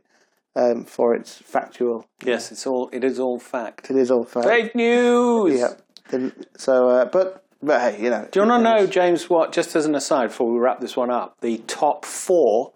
um, 0.55 0.85
for 0.85 1.15
its 1.15 1.37
factual. 1.37 2.07
Yes, 2.23 2.51
it's 2.51 2.65
all. 2.65 2.89
It 2.91 3.03
is 3.03 3.19
all 3.19 3.39
fact. 3.39 3.89
It 3.89 3.97
is 3.97 4.11
all 4.11 4.23
fact. 4.23 4.47
Fake 4.47 4.75
news. 4.75 5.59
Yeah. 5.59 6.29
So, 6.57 6.89
uh, 6.89 7.05
but 7.05 7.43
but 7.61 7.81
hey, 7.81 8.03
you 8.03 8.09
know. 8.09 8.27
Do 8.31 8.39
you 8.39 8.47
want 8.47 8.63
to 8.63 8.69
know, 8.69 8.87
James? 8.87 9.29
What? 9.29 9.51
Just 9.51 9.75
as 9.75 9.85
an 9.85 9.95
aside, 9.95 10.27
before 10.27 10.51
we 10.51 10.59
wrap 10.59 10.79
this 10.79 10.95
one 10.95 11.09
up, 11.11 11.37
the 11.41 11.57
top 11.67 12.05
four 12.05 12.73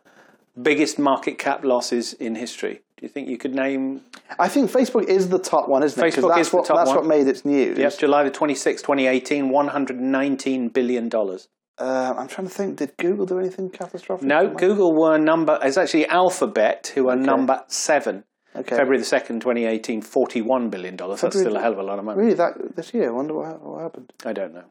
biggest 0.62 1.00
market 1.00 1.38
cap 1.38 1.63
losses 1.63 2.13
in 2.13 2.36
history. 2.36 2.81
Do 2.98 3.05
you 3.05 3.09
think 3.09 3.29
you 3.29 3.38
could 3.38 3.55
name? 3.55 4.01
I 4.38 4.50
think 4.50 4.69
Facebook 4.69 5.05
is 5.05 5.29
the 5.29 5.39
top 5.39 5.69
one, 5.69 5.83
isn't 5.83 6.03
it? 6.03 6.13
Facebook 6.13 6.29
that's 6.29 6.48
is 6.48 6.51
the 6.51 6.57
what, 6.57 6.65
top 6.65 6.77
That's 6.77 6.89
one. 6.89 6.98
what 6.98 7.05
made 7.05 7.27
its 7.27 7.45
news. 7.45 7.77
Yes, 7.77 7.95
July 7.95 8.24
the 8.24 8.31
twenty 8.31 8.55
sixth, 8.55 8.83
twenty 8.83 9.07
eighteen, 9.07 9.50
one 9.50 9.69
hundred 9.69 10.01
nineteen 10.01 10.67
billion 10.67 11.07
dollars. 11.07 11.48
Uh, 11.79 12.13
I'm 12.17 12.27
trying 12.27 12.48
to 12.48 12.53
think. 12.53 12.77
Did 12.77 12.98
Google 12.98 13.25
do 13.25 13.39
anything 13.39 13.69
catastrophic? 13.69 14.27
No, 14.27 14.53
Google 14.53 14.93
were 14.93 15.17
number. 15.17 15.58
It's 15.63 15.77
actually 15.77 16.08
Alphabet 16.08 16.91
who 16.93 17.10
are 17.10 17.15
number 17.15 17.63
seven. 17.67 18.25
Okay. 18.56 18.75
February 18.75 18.97
the 18.97 19.06
second, 19.06 19.41
2018, 19.41 20.01
41 20.01 20.69
billion 20.69 20.95
dollars. 20.95 21.21
That's 21.21 21.39
still 21.39 21.56
a 21.56 21.62
hell 21.62 21.71
of 21.73 21.77
a 21.77 21.84
lot 21.84 21.99
of 21.99 22.06
money. 22.06 22.19
Really, 22.19 22.34
that 22.34 22.75
this 22.75 22.93
year? 22.93 23.10
I 23.10 23.13
wonder 23.13 23.36
what, 23.36 23.62
what 23.63 23.82
happened. 23.82 24.12
I 24.25 24.34
don't 24.34 24.53
know. 24.53 24.65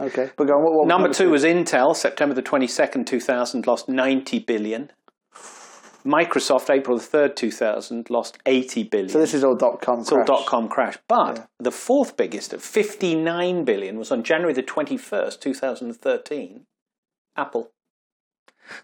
Okay, 0.00 0.30
but 0.36 0.46
go 0.46 0.54
on. 0.54 0.64
What, 0.64 0.74
what 0.74 0.88
Number 0.88 1.08
two 1.08 1.24
two? 1.24 1.30
was 1.30 1.44
Intel, 1.44 1.94
September 1.96 2.34
the 2.34 2.42
22nd, 2.42 3.06
2000, 3.06 3.66
lost 3.66 3.88
90 3.88 4.40
billion. 4.40 4.90
Microsoft, 6.06 6.68
April 6.68 6.98
the 6.98 7.04
3rd, 7.04 7.34
2000, 7.34 8.10
lost 8.10 8.38
80 8.44 8.82
billion. 8.84 9.08
So 9.08 9.18
this 9.18 9.32
is 9.32 9.42
all 9.42 9.56
dot 9.56 9.80
com. 9.80 10.00
It's 10.00 10.12
all 10.12 10.24
dot 10.24 10.46
com 10.46 10.68
crash. 10.68 10.98
But 11.08 11.48
the 11.58 11.70
fourth 11.70 12.16
biggest 12.16 12.52
at 12.52 12.60
59 12.60 13.64
billion 13.64 13.98
was 13.98 14.12
on 14.12 14.22
January 14.22 14.52
the 14.52 14.62
21st, 14.62 15.40
2013, 15.40 16.66
Apple. 17.36 17.70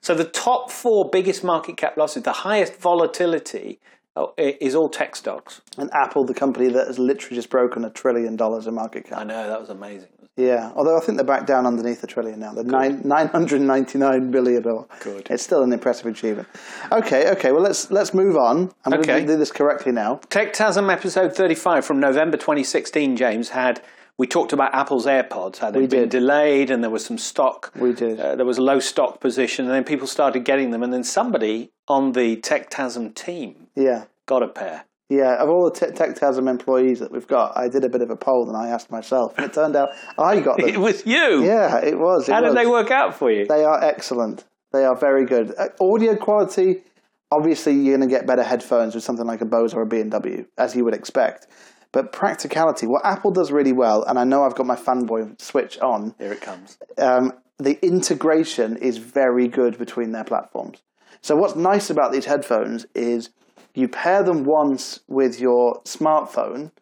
So 0.00 0.14
the 0.14 0.24
top 0.24 0.70
four 0.70 1.08
biggest 1.10 1.44
market 1.44 1.76
cap 1.76 1.96
losses, 1.96 2.22
the 2.22 2.32
highest 2.32 2.76
volatility, 2.76 3.80
oh, 4.16 4.32
is 4.38 4.74
all 4.74 4.88
tech 4.88 5.14
stocks. 5.16 5.60
And 5.76 5.90
Apple, 5.92 6.24
the 6.24 6.34
company 6.34 6.68
that 6.68 6.86
has 6.86 6.98
literally 6.98 7.36
just 7.36 7.50
broken 7.50 7.84
a 7.84 7.90
trillion 7.90 8.36
dollars 8.36 8.66
in 8.66 8.74
market 8.74 9.06
cap. 9.06 9.18
I 9.18 9.24
know, 9.24 9.48
that 9.48 9.60
was 9.60 9.70
amazing. 9.70 10.08
Yeah, 10.40 10.72
although 10.74 10.96
I 10.96 11.00
think 11.00 11.18
they're 11.18 11.24
back 11.26 11.46
down 11.46 11.66
underneath 11.66 12.00
the 12.00 12.06
trillion 12.06 12.40
now. 12.40 12.52
They're 12.52 12.64
nine 12.64 13.02
nine 13.04 13.28
hundred 13.28 13.60
ninety 13.60 13.98
nine 13.98 14.30
billion 14.30 14.62
dollars. 14.62 14.86
Good. 15.00 15.28
It's 15.30 15.42
still 15.42 15.62
an 15.62 15.72
impressive 15.72 16.06
achievement. 16.06 16.48
Okay, 16.90 17.30
okay. 17.32 17.52
Well, 17.52 17.62
let's 17.62 17.90
let's 17.90 18.14
move 18.14 18.36
on. 18.36 18.70
I'm 18.84 18.94
Okay. 18.94 19.04
going 19.06 19.26
to 19.26 19.32
do 19.34 19.38
this 19.38 19.52
correctly 19.52 19.92
now. 19.92 20.20
TechTasm 20.30 20.90
episode 20.92 21.34
35 21.36 21.84
from 21.84 22.00
November 22.00 22.36
2016, 22.36 23.16
James, 23.16 23.50
had. 23.50 23.80
We 24.18 24.26
talked 24.26 24.52
about 24.52 24.74
Apple's 24.74 25.06
AirPods, 25.06 25.58
how 25.58 25.70
they'd 25.70 25.80
We 25.80 25.86
been 25.86 26.00
did. 26.00 26.10
delayed 26.10 26.70
and 26.70 26.82
there 26.82 26.90
was 26.90 27.02
some 27.06 27.16
stock. 27.16 27.72
We 27.74 27.94
did. 27.94 28.20
Uh, 28.20 28.34
there 28.36 28.44
was 28.44 28.58
a 28.58 28.62
low 28.62 28.78
stock 28.78 29.18
position, 29.18 29.64
and 29.64 29.74
then 29.74 29.82
people 29.82 30.06
started 30.06 30.44
getting 30.44 30.72
them, 30.72 30.82
and 30.82 30.92
then 30.92 31.04
somebody 31.04 31.70
on 31.88 32.12
the 32.12 32.36
TechTasm 32.36 33.14
team 33.14 33.68
Yeah, 33.74 34.04
got 34.26 34.42
a 34.42 34.48
pair. 34.48 34.84
Yeah. 35.10 35.34
Of 35.42 35.50
all 35.50 35.68
the 35.70 35.78
Te- 35.78 35.92
TechTasm 35.92 36.48
employees 36.48 37.00
that 37.00 37.12
we've 37.12 37.26
got, 37.26 37.56
I 37.56 37.68
did 37.68 37.84
a 37.84 37.88
bit 37.90 38.00
of 38.00 38.08
a 38.10 38.16
poll 38.16 38.48
and 38.48 38.56
I 38.56 38.68
asked 38.70 38.90
myself, 38.90 39.34
and 39.36 39.44
it 39.44 39.52
turned 39.52 39.76
out 39.76 39.90
I 40.16 40.40
got 40.40 40.58
It 40.66 40.72
them. 40.72 40.80
was 40.82 41.04
you. 41.04 41.44
yeah, 41.44 41.78
it 41.84 41.98
was. 41.98 42.28
It 42.28 42.32
How 42.32 42.40
was. 42.42 42.54
did 42.54 42.58
they 42.62 42.66
work 42.70 42.90
out 42.90 43.14
for 43.14 43.30
you? 43.30 43.44
They 43.46 43.64
are 43.64 43.82
excellent. 43.84 44.44
They 44.72 44.84
are 44.84 44.96
very 44.96 45.26
good. 45.26 45.52
Uh, 45.58 45.68
audio 45.80 46.16
quality, 46.16 46.84
obviously, 47.32 47.74
you're 47.74 47.96
going 47.98 48.08
to 48.08 48.14
get 48.14 48.26
better 48.26 48.42
headphones 48.44 48.94
with 48.94 49.04
something 49.04 49.26
like 49.26 49.40
a 49.40 49.44
Bose 49.44 49.74
or 49.74 49.82
a 49.82 49.86
B&W, 49.86 50.46
as 50.56 50.74
you 50.76 50.84
would 50.84 50.94
expect. 50.94 51.46
But 51.92 52.12
practicality, 52.12 52.86
what 52.86 53.04
Apple 53.04 53.32
does 53.32 53.50
really 53.50 53.72
well, 53.72 54.04
and 54.04 54.16
I 54.16 54.22
know 54.22 54.44
I've 54.44 54.54
got 54.54 54.66
my 54.66 54.76
fanboy 54.76 55.40
switch 55.40 55.76
on, 55.80 56.14
Here 56.18 56.32
it 56.32 56.40
comes. 56.40 56.78
um, 56.98 57.32
the 57.58 57.84
integration 57.84 58.76
is 58.76 58.96
very 58.98 59.48
good 59.48 59.76
between 59.76 60.12
their 60.12 60.22
platforms. 60.24 60.78
So 61.22 61.36
what's 61.36 61.56
nice 61.56 61.90
about 61.90 62.12
these 62.12 62.24
headphones 62.24 62.86
is 62.94 63.30
you 63.74 63.88
pair 63.88 64.22
them 64.22 64.44
once 64.44 65.00
with 65.06 65.38
your 65.38 65.80
smartphone, 65.84 66.72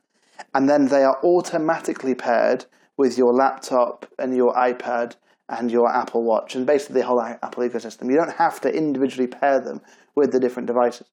and 0.55 0.69
then 0.69 0.87
they 0.87 1.03
are 1.05 1.19
automatically 1.25 2.15
paired 2.15 2.65
with 2.97 3.19
your 3.19 3.33
laptop 3.33 4.07
and 4.19 4.37
your 4.37 4.55
iPad 4.55 5.17
and 5.49 5.71
your 5.71 5.89
Apple 5.91 6.23
Watch, 6.23 6.55
and 6.55 6.67
basically 6.67 7.01
the 7.01 7.07
whole 7.07 7.21
Apple 7.21 7.63
ecosystem. 7.63 8.11
You 8.11 8.17
don't 8.17 8.37
have 8.37 8.61
to 8.63 8.73
individually 8.73 9.27
pair 9.27 9.61
them 9.61 9.81
with 10.15 10.33
the 10.33 10.41
different 10.41 10.67
devices. 10.67 11.07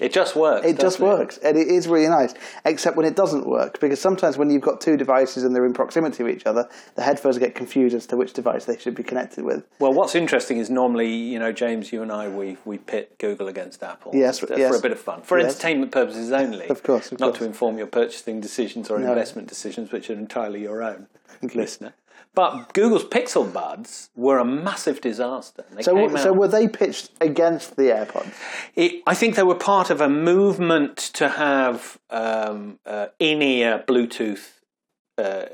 It 0.00 0.12
just 0.12 0.34
works. 0.34 0.66
It 0.66 0.78
just 0.78 0.98
doesn't 0.98 1.06
works, 1.06 1.38
and 1.38 1.56
it 1.56 1.68
is 1.68 1.86
really 1.86 2.08
nice. 2.08 2.34
Except 2.64 2.96
when 2.96 3.06
it 3.06 3.14
doesn't 3.14 3.46
work, 3.46 3.80
because 3.80 4.00
sometimes 4.00 4.38
when 4.38 4.50
you've 4.50 4.62
got 4.62 4.80
two 4.80 4.96
devices 4.96 5.44
and 5.44 5.54
they're 5.54 5.66
in 5.66 5.74
proximity 5.74 6.22
of 6.22 6.28
each 6.28 6.46
other, 6.46 6.68
the 6.94 7.02
headphones 7.02 7.38
get 7.38 7.54
confused 7.54 7.94
as 7.94 8.06
to 8.06 8.16
which 8.16 8.32
device 8.32 8.64
they 8.64 8.78
should 8.78 8.94
be 8.94 9.02
connected 9.02 9.44
with. 9.44 9.64
Well, 9.78 9.92
what's 9.92 10.14
interesting 10.14 10.58
is 10.58 10.70
normally, 10.70 11.12
you 11.12 11.38
know, 11.38 11.52
James, 11.52 11.92
you 11.92 12.02
and 12.02 12.10
I, 12.10 12.28
we, 12.28 12.56
we 12.64 12.78
pit 12.78 13.16
Google 13.18 13.48
against 13.48 13.82
Apple. 13.82 14.12
Yes, 14.14 14.42
uh, 14.42 14.46
for 14.46 14.58
yes. 14.58 14.78
a 14.78 14.82
bit 14.82 14.92
of 14.92 15.00
fun, 15.00 15.22
for 15.22 15.38
Yes. 15.38 15.52
entertainment 15.54 15.92
purposes 15.92 16.32
only. 16.32 16.68
Of 16.68 16.82
course, 16.82 17.12
of 17.12 17.20
not 17.20 17.28
course. 17.28 17.38
to 17.40 17.44
inform 17.44 17.78
your 17.78 17.86
purchasing 17.86 18.40
decisions 18.40 18.90
or 18.90 18.96
investment 18.96 19.48
decisions, 19.48 19.92
which 19.92 20.08
are 20.10 20.14
entirely 20.14 20.62
your 20.62 20.82
own, 20.82 21.06
listener. 21.54 21.94
But 22.32 22.72
Google's 22.74 23.04
Pixel 23.04 23.52
Buds 23.52 24.10
were 24.14 24.38
a 24.38 24.44
massive 24.44 25.00
disaster. 25.00 25.64
They 25.72 25.82
So, 25.82 26.16
so 26.16 26.32
were 26.32 26.46
they 26.46 26.68
pitched 26.68 27.10
against 27.20 27.76
the 27.76 27.84
AirPods? 27.84 28.32
It, 28.76 29.02
I 29.06 29.14
think 29.14 29.34
they 29.34 29.42
were 29.42 29.56
part 29.56 29.90
of 29.90 30.00
a 30.00 30.08
movement 30.08 30.96
to 31.14 31.28
have 31.28 31.98
um, 32.08 32.78
uh, 32.86 33.08
in-ear 33.18 33.84
Bluetooth 33.86 34.59
uh, 35.20 35.46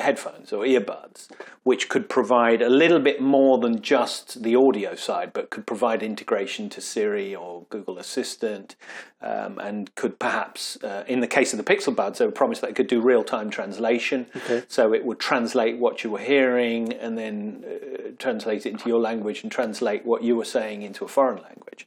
headphones 0.00 0.52
or 0.52 0.64
earbuds, 0.64 1.28
which 1.62 1.88
could 1.88 2.08
provide 2.08 2.60
a 2.62 2.68
little 2.68 3.00
bit 3.00 3.20
more 3.20 3.58
than 3.58 3.80
just 3.80 4.42
the 4.42 4.54
audio 4.54 4.94
side, 4.94 5.32
but 5.32 5.50
could 5.50 5.66
provide 5.66 6.02
integration 6.02 6.68
to 6.68 6.80
Siri 6.80 7.34
or 7.34 7.64
Google 7.70 7.98
Assistant, 7.98 8.76
um, 9.22 9.58
and 9.58 9.94
could 9.94 10.18
perhaps, 10.18 10.82
uh, 10.84 11.04
in 11.08 11.20
the 11.20 11.26
case 11.26 11.52
of 11.52 11.58
the 11.64 11.64
Pixel 11.64 11.94
Buds, 11.94 12.18
they 12.18 12.26
were 12.26 12.32
promised 12.32 12.60
that 12.60 12.70
it 12.70 12.76
could 12.76 12.88
do 12.88 13.00
real-time 13.00 13.50
translation, 13.50 14.26
so 14.68 14.92
it 14.92 15.04
would 15.04 15.18
translate 15.18 15.78
what 15.78 16.04
you 16.04 16.10
were 16.10 16.18
hearing 16.18 16.92
and 16.92 17.16
then 17.16 17.64
uh, 17.64 18.10
translate 18.18 18.66
it 18.66 18.70
into 18.70 18.88
your 18.88 19.00
language 19.00 19.42
and 19.42 19.50
translate 19.50 20.04
what 20.04 20.22
you 20.22 20.36
were 20.36 20.44
saying 20.44 20.82
into 20.82 21.04
a 21.04 21.08
foreign 21.08 21.42
language. 21.42 21.86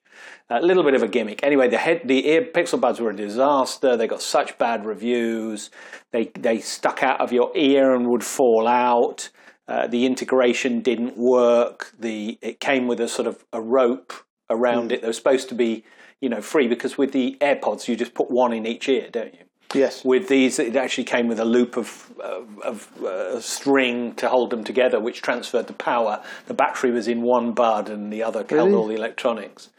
A 0.49 0.62
little 0.62 0.84
bit 0.84 0.93
of 0.93 1.03
a 1.03 1.08
gimmick. 1.08 1.43
Anyway, 1.43 1.67
the 1.67 1.77
head, 1.77 2.01
the 2.06 2.27
ear 2.27 2.41
Pixel 2.41 2.80
Buds 2.80 2.99
were 2.99 3.10
a 3.10 3.15
disaster. 3.15 3.97
They 3.97 4.08
got 4.08 4.21
such 4.21 4.58
bad 4.58 4.86
reviews. 4.86 5.69
They 6.12 6.32
they 6.39 6.60
stuck 6.60 7.03
out 7.03 7.19
of 7.19 7.32
your 7.32 7.51
ear 7.56 7.93
and 7.93 8.08
would 8.08 8.23
fall 8.23 8.67
out. 8.67 9.30
Uh, 9.67 9.88
the 9.88 10.06
integration 10.06 10.82
didn't 10.82 11.17
work. 11.17 11.91
The 11.99 12.39
it 12.41 12.60
came 12.60 12.88
with 12.88 13.01
a 13.01 13.08
sort 13.08 13.27
of 13.27 13.43
a 13.51 13.62
rope 13.62 14.13
around 14.49 14.91
it. 14.93 15.01
They 15.01 15.08
were 15.08 15.13
supposed 15.13 15.49
to 15.49 15.56
be, 15.56 15.84
you 16.21 16.30
know, 16.30 16.41
free 16.41 16.67
because 16.67 16.97
with 16.97 17.12
the 17.12 17.38
AirPods 17.41 17.89
you 17.89 17.97
just 17.97 18.13
put 18.13 18.32
one 18.32 18.53
in 18.53 18.65
each 18.65 18.88
ear, 18.88 19.10
don't 19.12 19.34
you? 19.34 19.41
Yes. 19.73 20.06
With 20.06 20.30
these, 20.30 20.60
it 20.60 20.75
actually 20.75 21.03
came 21.03 21.27
with 21.27 21.39
a 21.39 21.45
loop 21.45 21.75
of, 21.75 22.12
of, 22.21 22.60
of 22.60 23.03
uh, 23.03 23.39
string 23.41 24.15
to 24.15 24.30
hold 24.30 24.49
them 24.49 24.63
together, 24.63 24.99
which 24.99 25.21
transferred 25.21 25.67
the 25.67 25.73
power. 25.73 26.23
The 26.45 26.53
battery 26.53 26.91
was 26.91 27.08
in 27.08 27.21
one 27.21 27.51
bud, 27.51 27.89
and 27.89 28.12
the 28.12 28.23
other 28.23 28.45
held 28.49 28.73
all 28.73 28.88
the 28.88 28.95
electronics. 28.95 29.69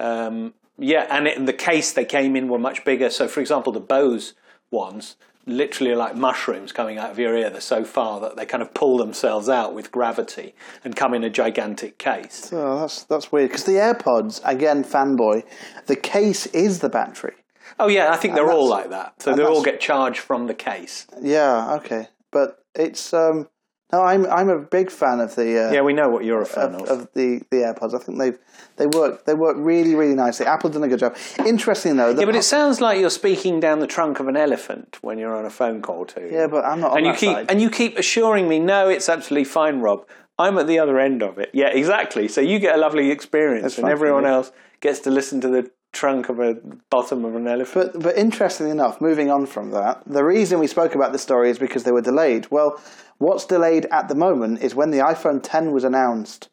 Um, 0.00 0.54
yeah, 0.78 1.06
and 1.10 1.26
it, 1.26 1.46
the 1.46 1.52
case 1.52 1.92
they 1.92 2.04
came 2.04 2.34
in 2.36 2.48
were 2.48 2.58
much 2.58 2.84
bigger. 2.84 3.10
So, 3.10 3.28
for 3.28 3.40
example, 3.40 3.72
the 3.72 3.80
Bose 3.80 4.34
ones 4.70 5.16
literally 5.46 5.92
are 5.92 5.96
like 5.96 6.16
mushrooms 6.16 6.72
coming 6.72 6.98
out 6.98 7.10
of 7.10 7.18
your 7.18 7.36
ear. 7.36 7.50
They're 7.50 7.60
so 7.60 7.84
far 7.84 8.20
that 8.20 8.36
they 8.36 8.46
kind 8.46 8.62
of 8.62 8.72
pull 8.72 8.96
themselves 8.96 9.48
out 9.48 9.74
with 9.74 9.90
gravity 9.92 10.54
and 10.84 10.96
come 10.96 11.12
in 11.14 11.24
a 11.24 11.30
gigantic 11.30 11.98
case. 11.98 12.50
Oh, 12.52 12.80
that's 12.80 13.04
that's 13.04 13.30
weird 13.32 13.50
because 13.50 13.64
the 13.64 13.72
AirPods 13.72 14.40
again, 14.44 14.84
fanboy. 14.84 15.44
The 15.86 15.96
case 15.96 16.46
is 16.46 16.80
the 16.80 16.88
battery. 16.88 17.34
Oh 17.78 17.88
yeah, 17.88 18.10
I 18.10 18.16
think 18.16 18.34
they're 18.34 18.50
all 18.50 18.68
like 18.68 18.90
that. 18.90 19.20
So 19.22 19.34
they 19.34 19.44
all 19.44 19.62
get 19.62 19.80
charged 19.80 20.20
from 20.20 20.46
the 20.46 20.54
case. 20.54 21.06
Yeah, 21.20 21.74
okay, 21.76 22.08
but 22.30 22.64
it's 22.74 23.12
um. 23.12 23.48
No, 23.92 24.02
I'm 24.02 24.26
I'm 24.26 24.48
a 24.48 24.58
big 24.58 24.90
fan 24.90 25.20
of 25.20 25.34
the 25.34 25.68
uh, 25.68 25.72
Yeah, 25.72 25.80
we 25.82 25.92
know 25.92 26.08
what 26.08 26.24
you're 26.24 26.42
a 26.42 26.46
fan 26.46 26.74
of, 26.74 26.82
of. 26.82 26.88
of 26.90 27.08
the, 27.14 27.42
the 27.50 27.58
AirPods. 27.58 27.94
I 27.94 27.98
think 27.98 28.18
they've 28.18 28.38
they 28.76 28.86
work 28.86 29.24
they 29.24 29.34
work 29.34 29.56
really 29.58 29.94
really 29.94 30.14
nicely. 30.14 30.46
Apple's 30.46 30.74
done 30.74 30.84
a 30.84 30.88
good 30.88 31.00
job. 31.00 31.16
Interesting 31.44 31.96
though. 31.96 32.10
Yeah, 32.10 32.24
but 32.24 32.36
it 32.36 32.44
sounds 32.44 32.80
like 32.80 33.00
you're 33.00 33.10
speaking 33.10 33.60
down 33.60 33.80
the 33.80 33.86
trunk 33.86 34.20
of 34.20 34.28
an 34.28 34.36
elephant 34.36 34.98
when 35.02 35.18
you're 35.18 35.34
on 35.34 35.44
a 35.44 35.50
phone 35.50 35.82
call 35.82 36.06
too. 36.06 36.28
yeah, 36.32 36.46
but 36.46 36.64
I'm 36.64 36.80
not 36.80 36.92
on 36.92 36.98
and 36.98 37.06
you 37.06 37.12
keep 37.14 37.34
side. 37.34 37.50
and 37.50 37.60
you 37.60 37.70
keep 37.70 37.98
assuring 37.98 38.48
me, 38.48 38.58
no, 38.58 38.88
it's 38.88 39.08
absolutely 39.08 39.44
fine, 39.44 39.80
Rob. 39.80 40.06
I'm 40.38 40.56
at 40.56 40.66
the 40.66 40.78
other 40.78 40.98
end 40.98 41.22
of 41.22 41.38
it. 41.38 41.50
Yeah, 41.52 41.68
exactly. 41.68 42.26
So 42.28 42.40
you 42.40 42.58
get 42.58 42.74
a 42.74 42.78
lovely 42.78 43.10
experience, 43.10 43.62
That's 43.74 43.78
and 43.78 43.88
everyone 43.88 44.24
else 44.24 44.52
gets 44.80 45.00
to 45.00 45.10
listen 45.10 45.40
to 45.42 45.48
the 45.48 45.70
trunk 45.92 46.28
of 46.28 46.38
a 46.38 46.54
bottom 46.90 47.24
of 47.24 47.34
an 47.34 47.46
elephant. 47.46 47.92
But 47.94 48.02
but 48.02 48.16
interestingly 48.16 48.70
enough, 48.70 49.00
moving 49.00 49.30
on 49.30 49.46
from 49.46 49.70
that, 49.72 50.02
the 50.06 50.24
reason 50.24 50.58
we 50.58 50.66
spoke 50.66 50.94
about 50.94 51.12
this 51.12 51.22
story 51.22 51.50
is 51.50 51.58
because 51.58 51.84
they 51.84 51.92
were 51.92 52.00
delayed. 52.00 52.50
Well, 52.50 52.80
what's 53.18 53.44
delayed 53.44 53.86
at 53.90 54.08
the 54.08 54.14
moment 54.14 54.62
is 54.62 54.74
when 54.74 54.90
the 54.90 54.98
iPhone 54.98 55.40
10 55.42 55.72
was 55.72 55.84
announced. 55.84 56.48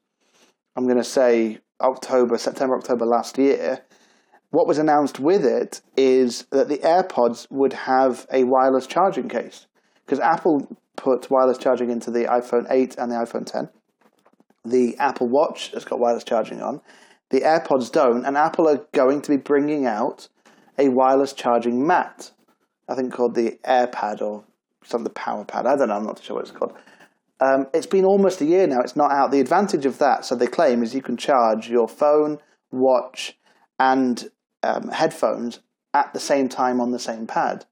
I'm 0.76 0.86
going 0.86 0.97
to 0.97 1.04
say 1.04 1.60
October, 1.82 2.38
September, 2.38 2.76
October 2.76 3.06
last 3.06 3.38
year. 3.38 3.84
What 4.50 4.67
was 4.67 4.78
announced 4.78 5.19
with 5.19 5.43
it 5.43 5.82
is 5.97 6.43
that 6.52 6.69
the 6.69 6.78
AirPods 6.78 7.47
would 7.52 7.73
have 7.73 8.26
a 8.32 8.45
wireless 8.45 8.88
charging 8.88 9.28
case 9.28 9.67
because 10.06 10.19
Apple 10.19 10.78
put 10.95 11.30
wireless 11.30 11.58
charging 11.58 11.89
into 11.89 12.12
the 12.12 12.26
iPhone 12.26 12.65
8 12.69 12.95
and 12.97 13.12
the 13.12 13.15
iPhone 13.15 13.45
10. 13.45 13.69
The 14.63 14.97
Apple 14.97 15.28
Watch 15.28 15.71
has 15.71 15.86
got 15.86 16.00
wireless 16.00 16.23
charging 16.23 16.62
on. 16.62 16.82
The 17.30 17.42
AirPods 17.42 17.92
don't, 17.92 18.26
and 18.26 18.38
Apple 18.38 18.68
are 18.70 18.86
going 18.94 19.22
to 19.22 19.30
be 19.30 19.38
bringing 19.38 19.86
out 19.86 20.30
a 20.78 20.90
wireless 20.90 21.34
charging 21.34 21.86
mat. 21.86 22.32
I 22.88 22.96
think 22.96 23.13
called 23.13 23.36
the 23.36 23.60
AirPad 23.66 24.22
or 24.22 24.46
something, 24.84 25.04
the 25.04 25.20
PowerPad. 25.20 25.66
I 25.66 25.76
don't 25.76 25.90
know. 25.90 25.96
I'm 25.96 26.06
not 26.06 26.24
sure 26.24 26.38
what 26.38 26.48
it's 26.48 26.52
called. 26.52 26.74
Um, 27.40 27.68
it's 27.74 27.86
been 27.86 28.06
almost 28.06 28.42
a 28.42 28.46
year 28.46 28.66
now. 28.66 28.80
It's 28.80 28.96
not 28.96 29.12
out. 29.12 29.32
The 29.32 29.40
advantage 29.40 29.86
of 29.86 30.00
that, 30.00 30.26
so 30.26 30.36
they 30.36 30.48
claim, 30.48 30.82
is 30.82 30.96
you 30.96 31.02
can 31.02 31.18
charge 31.18 31.70
your 31.70 31.88
phone, 31.88 32.40
watch, 32.72 33.38
and 33.80 34.30
um, 34.63 34.90
headphones 34.90 35.60
at 35.94 36.13
the 36.13 36.20
same 36.20 36.50
time 36.50 36.80
on 36.80 36.92
the 36.92 37.00
same 37.00 37.28
pad. 37.28 37.66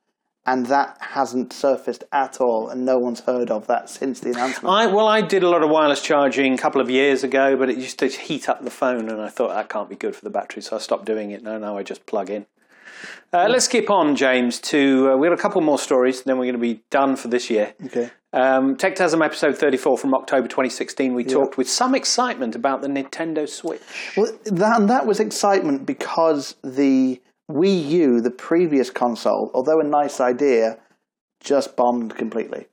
And 0.47 0.67
that 0.67 0.97
hasn't 0.99 1.53
surfaced 1.53 2.03
at 2.11 2.39
all, 2.39 2.69
and 2.69 2.85
no 2.85 2.99
one's 2.99 3.21
heard 3.21 3.49
of 3.49 3.65
that 3.65 3.89
since 3.89 4.19
the 4.19 4.29
announcement. 4.29 4.73
I 4.73 4.85
well, 4.85 5.07
I 5.07 5.21
did 5.21 5.41
a 5.41 5.49
lot 5.49 5.63
of 5.63 5.71
wireless 5.71 6.01
charging 6.01 6.53
a 6.53 6.57
couple 6.57 6.81
of 6.81 6.89
years 6.89 7.23
ago, 7.23 7.57
but 7.57 7.69
it 7.69 7.77
used 7.77 7.97
to 7.99 8.07
heat 8.07 8.47
up 8.47 8.63
the 8.63 8.69
phone, 8.69 9.09
and 9.09 9.19
I 9.19 9.29
thought 9.29 9.49
that 9.49 9.69
can't 9.69 9.89
be 9.89 9.95
good 9.95 10.15
for 10.15 10.23
the 10.23 10.29
battery, 10.29 10.61
so 10.61 10.75
I 10.75 10.79
stopped 10.79 11.05
doing 11.05 11.31
it. 11.31 11.41
No, 11.41 11.57
now 11.57 11.77
I 11.77 11.83
just 11.83 12.05
plug 12.05 12.29
in. 12.29 12.45
Uh, 13.33 13.47
let's 13.49 13.65
skip 13.65 13.89
on, 13.89 14.15
James. 14.15 14.59
To 14.59 15.11
uh, 15.11 15.17
we 15.17 15.27
got 15.27 15.37
a 15.37 15.41
couple 15.41 15.61
more 15.61 15.79
stories, 15.79 16.23
then 16.23 16.37
we're 16.37 16.45
going 16.45 16.53
to 16.53 16.59
be 16.59 16.83
done 16.89 17.15
for 17.15 17.27
this 17.27 17.49
year. 17.49 17.73
Okay. 17.85 18.11
Um, 18.35 18.75
TechTasm 18.75 19.23
episode 19.23 19.57
34 19.57 19.97
from 19.97 20.13
October 20.13 20.49
2016, 20.49 21.13
we 21.13 21.23
talked 21.23 21.57
with 21.57 21.69
some 21.69 21.95
excitement 21.95 22.53
about 22.53 22.81
the 22.81 22.89
Nintendo 22.89 23.47
Switch. 23.47 23.81
Well, 24.17 24.37
that, 24.43 24.81
and 24.81 24.89
that 24.89 25.05
was 25.05 25.21
excitement 25.21 25.85
because 25.85 26.55
the 26.61 27.21
Wii 27.49 27.89
U, 27.89 28.21
the 28.21 28.31
previous 28.31 28.89
console, 28.89 29.51
although 29.53 29.79
a 29.79 29.83
nice 29.83 30.19
idea, 30.19 30.77
just 31.39 31.75
bombed 31.75 32.15
completely. 32.15 32.67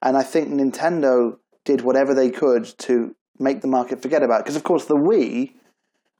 And 0.00 0.16
I 0.16 0.22
think 0.22 0.48
Nintendo 0.48 1.36
did 1.64 1.80
whatever 1.82 2.14
they 2.14 2.30
could 2.30 2.64
to 2.78 3.14
make 3.38 3.60
the 3.60 3.68
market 3.68 4.00
forget 4.02 4.22
about 4.22 4.40
it. 4.40 4.44
Because, 4.44 4.56
of 4.56 4.62
course, 4.64 4.84
the 4.84 4.94
Wii 4.96 5.52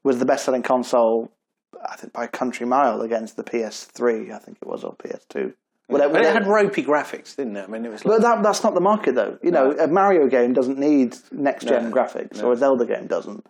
was 0.04 0.18
the 0.18 0.24
best 0.24 0.44
selling 0.44 0.62
console, 0.62 1.30
I 1.88 1.96
think, 1.96 2.12
by 2.12 2.26
country 2.26 2.66
mile 2.66 3.00
against 3.02 3.36
the 3.36 3.44
PS3, 3.44 4.32
I 4.32 4.38
think 4.38 4.58
it 4.60 4.66
was, 4.68 4.82
or 4.84 4.94
PS2. 4.96 5.54
Whatever, 5.88 6.12
But 6.12 6.22
it 6.22 6.24
whatever- 6.26 6.38
had 6.44 6.46
ropey 6.46 6.82
graphics, 6.82 7.36
didn't 7.36 7.56
it? 7.56 7.64
I 7.64 7.66
mean, 7.66 7.84
it 7.84 7.90
was 7.90 8.04
like, 8.04 8.16
but 8.20 8.22
that, 8.22 8.42
that's 8.42 8.62
not 8.64 8.74
the 8.74 8.80
market, 8.80 9.14
though. 9.14 9.36
You 9.42 9.50
know, 9.50 9.72
a 9.72 9.86
Mario 9.88 10.26
game 10.28 10.52
doesn't 10.52 10.78
need 10.78 11.16
next 11.30 11.66
gen 11.66 11.90
No, 11.90 11.96
graphics, 11.96 12.42
or 12.42 12.52
a 12.52 12.56
Zelda 12.56 12.86
game 12.86 13.06
doesn't. 13.06 13.44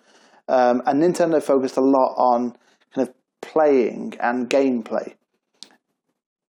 Um, 0.49 0.83
and 0.87 1.03
Nintendo 1.03 1.43
focused 1.43 1.77
a 1.77 1.83
lot 1.83 2.15
on 2.17 2.57
kind 2.95 3.09
of 3.09 3.15
playing 3.43 4.15
and 4.21 4.49
gameplay. 4.49 5.15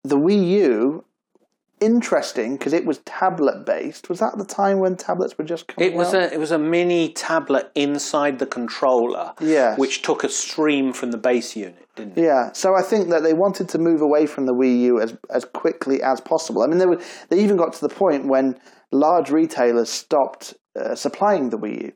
The 0.05 0.16
Wii 0.16 0.48
U, 0.62 1.05
interesting 1.81 2.57
because 2.57 2.72
it 2.72 2.85
was 2.85 2.98
tablet 2.98 3.66
based. 3.66 4.09
Was 4.09 4.20
that 4.20 4.37
the 4.38 4.44
time 4.44 4.78
when 4.78 4.96
tablets 4.96 5.37
were 5.37 5.44
just 5.44 5.66
coming 5.68 5.90
it 5.90 5.96
was 5.96 6.14
out? 6.14 6.22
a 6.22 6.35
it 6.35 6.38
was 6.38 6.52
a 6.52 6.59
mini 6.59 7.12
tablet 7.12 7.70
inside 7.74 8.38
the 8.38 8.46
controller, 8.46 9.33
Yes. 9.40 9.78
which 9.78 10.02
took 10.02 10.22
a 10.24 10.28
stream 10.28 10.92
from 10.92 11.11
the 11.11 11.18
base 11.18 11.57
unit, 11.57 11.87
didn't 11.96 12.18
it? 12.18 12.22
Yeah, 12.22 12.52
so 12.52 12.74
I 12.76 12.83
think 12.83 13.09
that 13.11 13.22
they 13.22 13.35
wanted 13.35 13.68
to 13.70 13.78
move 13.78 14.00
away 14.00 14.26
from 14.26 14.46
the 14.46 14.55
Wii 14.55 14.81
U 14.83 15.00
as 15.00 15.16
as 15.31 15.44
quickly 15.44 16.02
as 16.02 16.20
possible. 16.20 16.62
I 16.62 16.66
mean, 16.66 16.78
they 16.78 16.87
were, 16.87 17.00
they 17.28 17.38
even 17.42 17.57
got 17.57 17.72
to 17.74 17.81
the 17.81 17.94
point 17.94 18.26
when 18.28 18.59
large 18.92 19.31
retailers 19.31 19.90
stopped 19.90 20.55
uh, 20.78 20.94
supplying 20.94 21.50
the 21.50 21.59
Wii 21.59 21.83
U. 21.85 21.92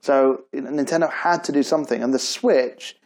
So 0.00 0.44
you 0.52 0.60
know, 0.62 0.70
Nintendo 0.70 1.10
had 1.12 1.42
to 1.44 1.52
do 1.52 1.62
something, 1.62 2.02
and 2.02 2.12
the 2.14 2.18
Switch. 2.18 2.96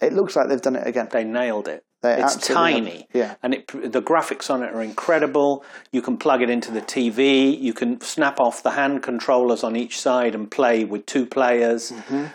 It 0.00 0.12
looks 0.12 0.34
like 0.36 0.48
they've 0.48 0.60
done 0.60 0.76
it 0.76 0.86
again. 0.86 1.08
They 1.10 1.24
nailed 1.24 1.68
it. 1.68 1.84
They 2.02 2.22
it's 2.22 2.36
tiny, 2.36 3.08
Yeah. 3.14 3.36
and 3.42 3.54
it, 3.54 3.66
the 3.68 4.02
graphics 4.02 4.50
on 4.50 4.62
it 4.62 4.74
are 4.74 4.82
incredible. 4.82 5.64
You 5.90 6.02
can 6.02 6.18
plug 6.18 6.42
it 6.42 6.50
into 6.50 6.70
the 6.70 6.82
TV. 6.82 7.58
You 7.58 7.72
can 7.72 7.98
snap 8.02 8.38
off 8.40 8.62
the 8.62 8.72
hand 8.72 9.02
controllers 9.02 9.64
on 9.64 9.74
each 9.74 9.98
side 9.98 10.34
and 10.34 10.50
play 10.50 10.84
with 10.84 11.06
two 11.06 11.24
players. 11.24 11.92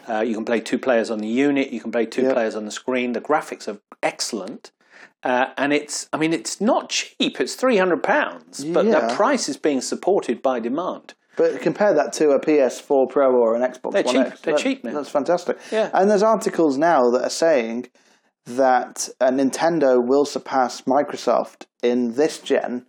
Uh, 0.10 0.22
you 0.22 0.34
can 0.34 0.44
play 0.46 0.60
two 0.60 0.80
players 0.80 1.12
on 1.12 1.20
the 1.20 1.28
unit. 1.28 1.70
You 1.72 1.82
can 1.82 1.92
play 1.92 2.06
two 2.08 2.22
Mm-hmm. 2.22 2.28
Yep. 2.30 2.36
players 2.36 2.56
on 2.56 2.66
the 2.66 2.72
screen. 2.72 3.14
The 3.14 3.22
graphics 3.22 3.68
are 3.68 3.80
excellent. 4.02 4.72
Uh, 5.22 5.48
and 5.58 5.72
it's, 5.74 6.08
I 6.14 6.18
mean, 6.18 6.34
it's 6.34 6.60
not 6.62 6.90
cheap. 6.90 7.40
It's 7.40 7.54
three 7.56 7.78
hundred 7.78 8.02
pounds, 8.02 8.64
but 8.66 8.86
Yeah. 8.86 9.08
the 9.08 9.14
price 9.14 9.48
is 9.50 9.58
being 9.58 9.82
supported 9.82 10.42
by 10.42 10.60
demand. 10.60 11.14
But 11.40 11.62
compare 11.62 11.94
that 11.94 12.12
to 12.14 12.32
a 12.32 12.40
PS4 12.40 13.10
Pro 13.10 13.34
or 13.34 13.56
an 13.56 13.62
Xbox 13.62 13.94
They're 13.94 14.04
One 14.04 14.14
cheap. 14.14 14.26
X. 14.26 14.42
They're 14.42 14.54
That- 14.56 14.62
cheap 14.62 14.84
now. 14.84 14.92
That's 14.92 15.08
fantastic. 15.08 15.58
Yeah. 15.72 15.90
And 15.94 16.10
there's 16.10 16.22
articles 16.22 16.78
now 16.78 17.10
that 17.12 17.24
are 17.24 17.30
saying 17.30 17.88
that 18.46 19.08
uh, 19.22 19.30
Nintendo 19.30 20.06
will 20.06 20.26
surpass 20.26 20.82
Microsoft 20.82 21.66
in 21.82 22.16
this 22.16 22.40
gen 22.40 22.88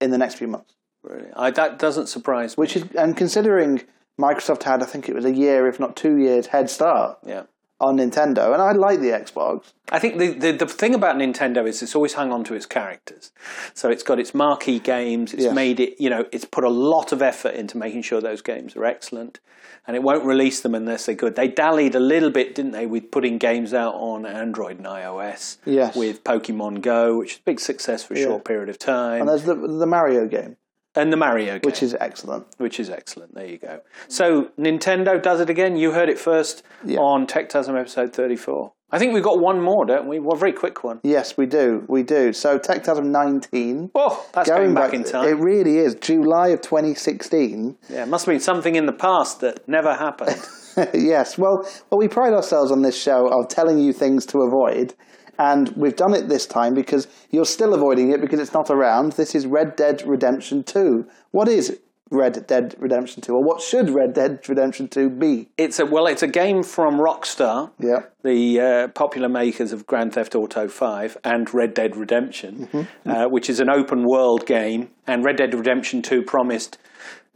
in 0.00 0.12
the 0.12 0.16
next 0.16 0.36
few 0.36 0.48
months. 0.48 0.72
Really, 1.02 1.28
I, 1.36 1.50
that 1.50 1.78
doesn't 1.78 2.06
surprise 2.06 2.56
me. 2.56 2.62
Which 2.62 2.74
is, 2.74 2.84
and 2.98 3.14
considering 3.18 3.82
Microsoft 4.18 4.62
had, 4.62 4.82
I 4.82 4.86
think 4.86 5.06
it 5.10 5.14
was 5.14 5.26
a 5.26 5.34
year, 5.34 5.68
if 5.68 5.78
not 5.78 5.94
two 5.94 6.16
years, 6.16 6.46
head 6.46 6.70
start 6.70 7.18
yeah. 7.26 7.42
On 7.80 7.96
Nintendo, 7.96 8.52
and 8.52 8.60
I 8.62 8.72
like 8.72 9.00
the 9.00 9.08
Xbox. 9.08 9.72
I 9.90 9.98
think 9.98 10.18
the, 10.18 10.28
the 10.32 10.52
the 10.52 10.66
thing 10.66 10.94
about 10.94 11.16
Nintendo 11.16 11.66
is 11.66 11.82
it's 11.82 11.94
always 11.94 12.12
hung 12.14 12.30
on 12.32 12.44
to 12.44 12.54
its 12.54 12.66
characters. 12.66 13.32
So 13.74 13.88
it's 13.90 14.02
got 14.02 14.18
its 14.20 14.34
marquee 14.34 14.78
games. 14.78 15.32
It's 15.32 15.44
Yes. 15.44 15.54
made 15.54 15.80
it, 15.80 15.94
you 15.98 16.10
know, 16.10 16.26
it's 16.32 16.44
put 16.44 16.64
a 16.64 16.68
lot 16.68 17.12
of 17.12 17.22
effort 17.22 17.54
into 17.54 17.78
making 17.78 18.02
sure 18.02 18.20
those 18.20 18.42
games 18.42 18.76
are 18.76 18.84
excellent, 18.84 19.40
and 19.86 19.96
it 19.96 20.02
won't 20.02 20.24
release 20.24 20.60
them 20.60 20.74
unless 20.74 21.06
they're 21.06 21.14
good. 21.14 21.34
They 21.36 21.48
dallied 21.48 21.94
a 21.94 22.00
little 22.00 22.30
bit, 22.30 22.54
didn't 22.54 22.72
they, 22.72 22.86
with 22.86 23.10
putting 23.10 23.38
games 23.38 23.72
out 23.74 23.94
on 23.94 24.26
Android 24.26 24.76
and 24.76 24.86
iOS. 24.86 25.56
Yes. 25.64 25.96
With 25.96 26.22
Pokemon 26.22 26.82
Go, 26.82 27.18
which 27.18 27.32
is 27.32 27.38
a 27.38 27.42
big 27.44 27.60
success 27.60 28.04
for 28.04 28.14
a 28.14 28.18
short 28.22 28.44
period 28.44 28.68
of 28.68 28.78
time, 28.78 29.20
And 29.22 29.28
there's 29.28 29.44
the 29.44 29.54
the 29.54 29.86
Mario 29.86 30.26
game, 30.28 30.56
and 30.94 31.12
the 31.12 31.16
Mario 31.16 31.54
game, 31.54 31.60
which 31.64 31.82
is 31.82 31.94
excellent. 32.00 32.46
which 32.58 32.80
is 32.80 32.90
excellent. 32.90 33.34
There 33.34 33.46
you 33.46 33.58
go. 33.58 33.80
So 34.08 34.50
Nintendo 34.58 35.22
does 35.22 35.40
it 35.40 35.48
again. 35.50 35.76
You 35.76 35.92
heard 35.92 36.08
it 36.08 36.18
first 36.18 36.62
Yeah. 36.84 36.98
on 36.98 37.26
TechTasm 37.26 37.78
episode 37.78 38.12
thirty-four. 38.12 38.72
I 38.92 38.98
think 38.98 39.14
we've 39.14 39.22
got 39.22 39.38
one 39.38 39.60
more, 39.62 39.86
don't 39.86 40.08
we? 40.08 40.18
One 40.18 40.36
very 40.36 40.52
quick 40.52 40.82
one. 40.82 40.98
Yes, 41.04 41.36
we 41.36 41.46
do, 41.46 41.84
we 41.88 42.02
do. 42.02 42.32
So 42.32 42.58
TechTasm 42.58 43.04
19. 43.04 43.90
Oh, 43.94 44.26
that's 44.32 44.48
going, 44.50 44.74
back, 44.74 44.92
in 44.92 45.04
time. 45.04 45.28
It 45.28 45.36
really 45.38 45.78
is. 45.78 45.94
July 45.94 46.48
of 46.48 46.60
2016. 46.60 47.76
yeah, 47.88 48.02
it 48.02 48.08
must 48.08 48.26
have 48.26 48.32
been 48.32 48.40
something 48.40 48.74
in 48.74 48.86
the 48.86 48.92
past 48.92 49.40
that 49.42 49.66
never 49.68 49.94
happened. 49.94 50.36
yes. 50.94 51.38
Well, 51.38 51.62
well, 51.90 51.98
we 51.98 52.08
pride 52.08 52.32
ourselves 52.32 52.72
on 52.72 52.82
this 52.82 53.00
show 53.00 53.28
of 53.28 53.46
telling 53.48 53.78
you 53.78 53.92
things 53.92 54.26
to 54.26 54.38
avoid, 54.42 54.94
and 55.40 55.70
we've 55.70 55.96
done 55.96 56.14
it 56.14 56.28
this 56.28 56.46
time 56.46 56.74
because 56.74 57.08
you're 57.30 57.46
still 57.46 57.72
avoiding 57.74 58.10
it 58.12 58.20
because 58.20 58.38
it's 58.38 58.52
not 58.52 58.68
around. 58.70 59.12
This 59.12 59.34
is 59.34 59.46
Red 59.46 59.74
Dead 59.74 60.02
Redemption 60.06 60.62
Two. 60.62 61.06
What 61.30 61.48
is 61.48 61.80
Red 62.12 62.44
Dead 62.48 62.74
Redemption 62.78 63.22
Two, 63.22 63.34
or 63.34 63.42
what 63.42 63.62
should 63.62 63.88
Red 63.88 64.12
Dead 64.14 64.46
Redemption 64.48 64.88
Two 64.88 65.08
be? 65.08 65.48
It's 65.56 65.78
a 65.78 65.86
well, 65.86 66.06
it's 66.06 66.22
a 66.22 66.28
game 66.28 66.62
from 66.62 66.98
Rockstar, 66.98 67.70
Yeah. 67.78 68.00
the 68.22 68.60
uh, 68.60 68.88
popular 68.88 69.28
makers 69.28 69.72
of 69.72 69.86
Grand 69.86 70.12
Theft 70.14 70.34
Auto 70.34 70.66
5 70.68 71.16
and 71.24 71.52
Red 71.54 71.72
Dead 71.72 71.96
Redemption, 71.96 72.68
uh, 73.06 73.26
which 73.26 73.48
is 73.48 73.60
an 73.60 73.70
open 73.70 74.04
world 74.06 74.44
game. 74.44 74.90
And 75.06 75.24
Red 75.24 75.36
Dead 75.36 75.54
Redemption 75.54 76.02
2 76.02 76.22
promised 76.22 76.78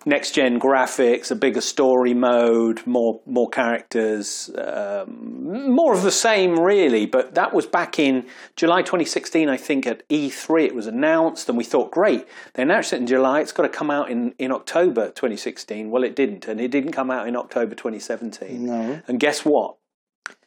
next 0.06 0.32
gen 0.32 0.58
graphics, 0.58 1.30
a 1.30 1.34
bigger 1.34 1.60
story 1.60 2.14
mode, 2.14 2.86
more 2.86 3.20
more 3.26 3.48
characters, 3.48 4.50
um, 4.56 5.72
more 5.74 5.94
of 5.94 6.02
the 6.02 6.10
same, 6.10 6.58
really. 6.58 7.06
But 7.06 7.34
that 7.34 7.54
was 7.54 7.66
back 7.66 7.98
in 7.98 8.26
July 8.56 8.82
2016, 8.82 9.48
I 9.48 9.56
think, 9.56 9.86
at 9.86 10.08
E3. 10.08 10.66
It 10.66 10.74
was 10.74 10.86
announced, 10.86 11.48
and 11.48 11.58
we 11.58 11.64
thought, 11.64 11.90
great, 11.90 12.26
they 12.54 12.62
announced 12.62 12.92
it 12.92 13.00
in 13.00 13.06
July. 13.06 13.40
It's 13.40 13.52
got 13.52 13.64
to 13.64 13.68
come 13.68 13.90
out 13.90 14.10
in, 14.10 14.34
in 14.38 14.52
October 14.52 15.06
2016. 15.08 15.90
Well, 15.90 16.04
it 16.04 16.16
didn't, 16.16 16.46
and 16.46 16.60
it 16.60 16.70
didn't 16.70 16.92
come 16.92 17.10
out 17.10 17.28
in 17.28 17.36
October 17.36 17.74
2017. 17.74 18.66
No. 18.66 19.00
And 19.08 19.20
guess 19.20 19.40
what? 19.40 19.76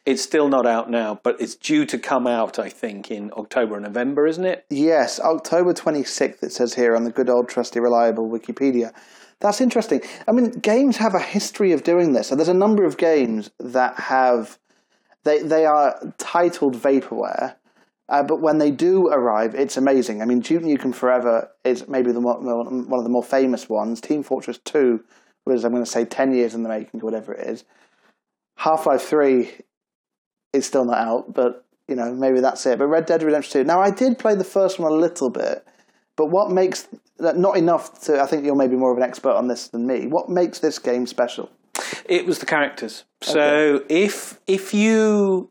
It's 0.04 0.22
still 0.22 0.48
not 0.48 0.66
out 0.66 0.90
now, 0.90 1.20
but 1.22 1.38
it's 1.38 1.54
due 1.54 1.84
to 1.84 1.98
come 1.98 2.26
out, 2.26 2.58
I 2.58 2.70
think, 2.70 3.10
in 3.10 3.30
October 3.36 3.76
or 3.76 3.80
November, 3.80 4.26
isn't 4.26 4.44
it? 4.44 4.64
Yes, 4.70 5.20
October 5.20 5.74
26th, 5.74 6.42
it 6.42 6.50
says 6.50 6.74
here 6.74 6.96
on 6.96 7.04
the 7.04 7.10
good 7.10 7.28
old 7.28 7.48
trusty 7.48 7.78
reliable 7.78 8.28
Wikipedia. 8.28 8.92
That's 9.40 9.60
interesting. 9.60 10.00
I 10.26 10.32
mean, 10.32 10.50
games 10.50 10.96
have 10.96 11.14
a 11.14 11.20
history 11.20 11.72
of 11.72 11.84
doing 11.84 12.12
this. 12.12 12.28
So 12.28 12.34
there's 12.34 12.48
a 12.48 12.54
number 12.54 12.84
of 12.84 12.96
games 12.96 13.50
that 13.60 13.98
have, 13.98 14.58
they, 15.24 15.42
they 15.42 15.64
are 15.64 16.00
titled 16.18 16.74
vaporware, 16.74 17.54
uh, 18.08 18.22
but 18.22 18.40
when 18.40 18.58
they 18.58 18.70
do 18.70 19.08
arrive, 19.08 19.54
it's 19.54 19.76
amazing. 19.76 20.22
I 20.22 20.24
mean, 20.24 20.40
Duke 20.40 20.62
Nukem 20.62 20.94
Forever 20.94 21.50
is 21.62 21.86
maybe 21.88 22.10
the 22.10 22.20
mo- 22.20 22.40
mo- 22.40 22.64
one 22.64 22.98
of 22.98 23.04
the 23.04 23.10
more 23.10 23.22
famous 23.22 23.68
ones. 23.68 24.00
Team 24.00 24.22
Fortress 24.22 24.58
2 24.64 25.04
was, 25.44 25.64
I'm 25.64 25.72
going 25.72 25.84
to 25.84 25.90
say, 25.90 26.04
10 26.04 26.34
years 26.34 26.54
in 26.54 26.62
the 26.62 26.68
making, 26.68 27.00
or 27.00 27.04
whatever 27.04 27.34
it 27.34 27.46
is. 27.46 27.64
Half 28.56 28.86
Life 28.86 29.02
3 29.02 29.50
is 30.52 30.66
still 30.66 30.84
not 30.84 30.98
out, 30.98 31.34
but 31.34 31.64
you 31.86 31.96
know, 31.96 32.12
maybe 32.14 32.40
that's 32.40 32.64
it. 32.66 32.78
But 32.78 32.88
Red 32.88 33.06
Dead 33.06 33.22
Redemption 33.22 33.62
2. 33.62 33.64
Now, 33.64 33.80
I 33.80 33.90
did 33.90 34.18
play 34.18 34.34
the 34.34 34.44
first 34.44 34.78
one 34.78 34.90
a 34.90 34.94
little 34.94 35.30
bit, 35.30 35.66
but 36.16 36.26
what 36.26 36.50
makes 36.50 36.88
not 37.18 37.56
enough 37.56 38.00
to? 38.02 38.20
I 38.20 38.26
think 38.26 38.44
you're 38.44 38.54
maybe 38.54 38.76
more 38.76 38.92
of 38.92 38.98
an 38.98 39.04
expert 39.04 39.32
on 39.32 39.48
this 39.48 39.68
than 39.68 39.86
me. 39.86 40.06
What 40.06 40.28
makes 40.28 40.58
this 40.58 40.78
game 40.78 41.06
special? 41.06 41.50
It 42.04 42.26
was 42.26 42.38
the 42.38 42.46
characters. 42.46 43.04
So 43.20 43.84
if 43.88 44.40
if 44.46 44.74
you 44.74 45.50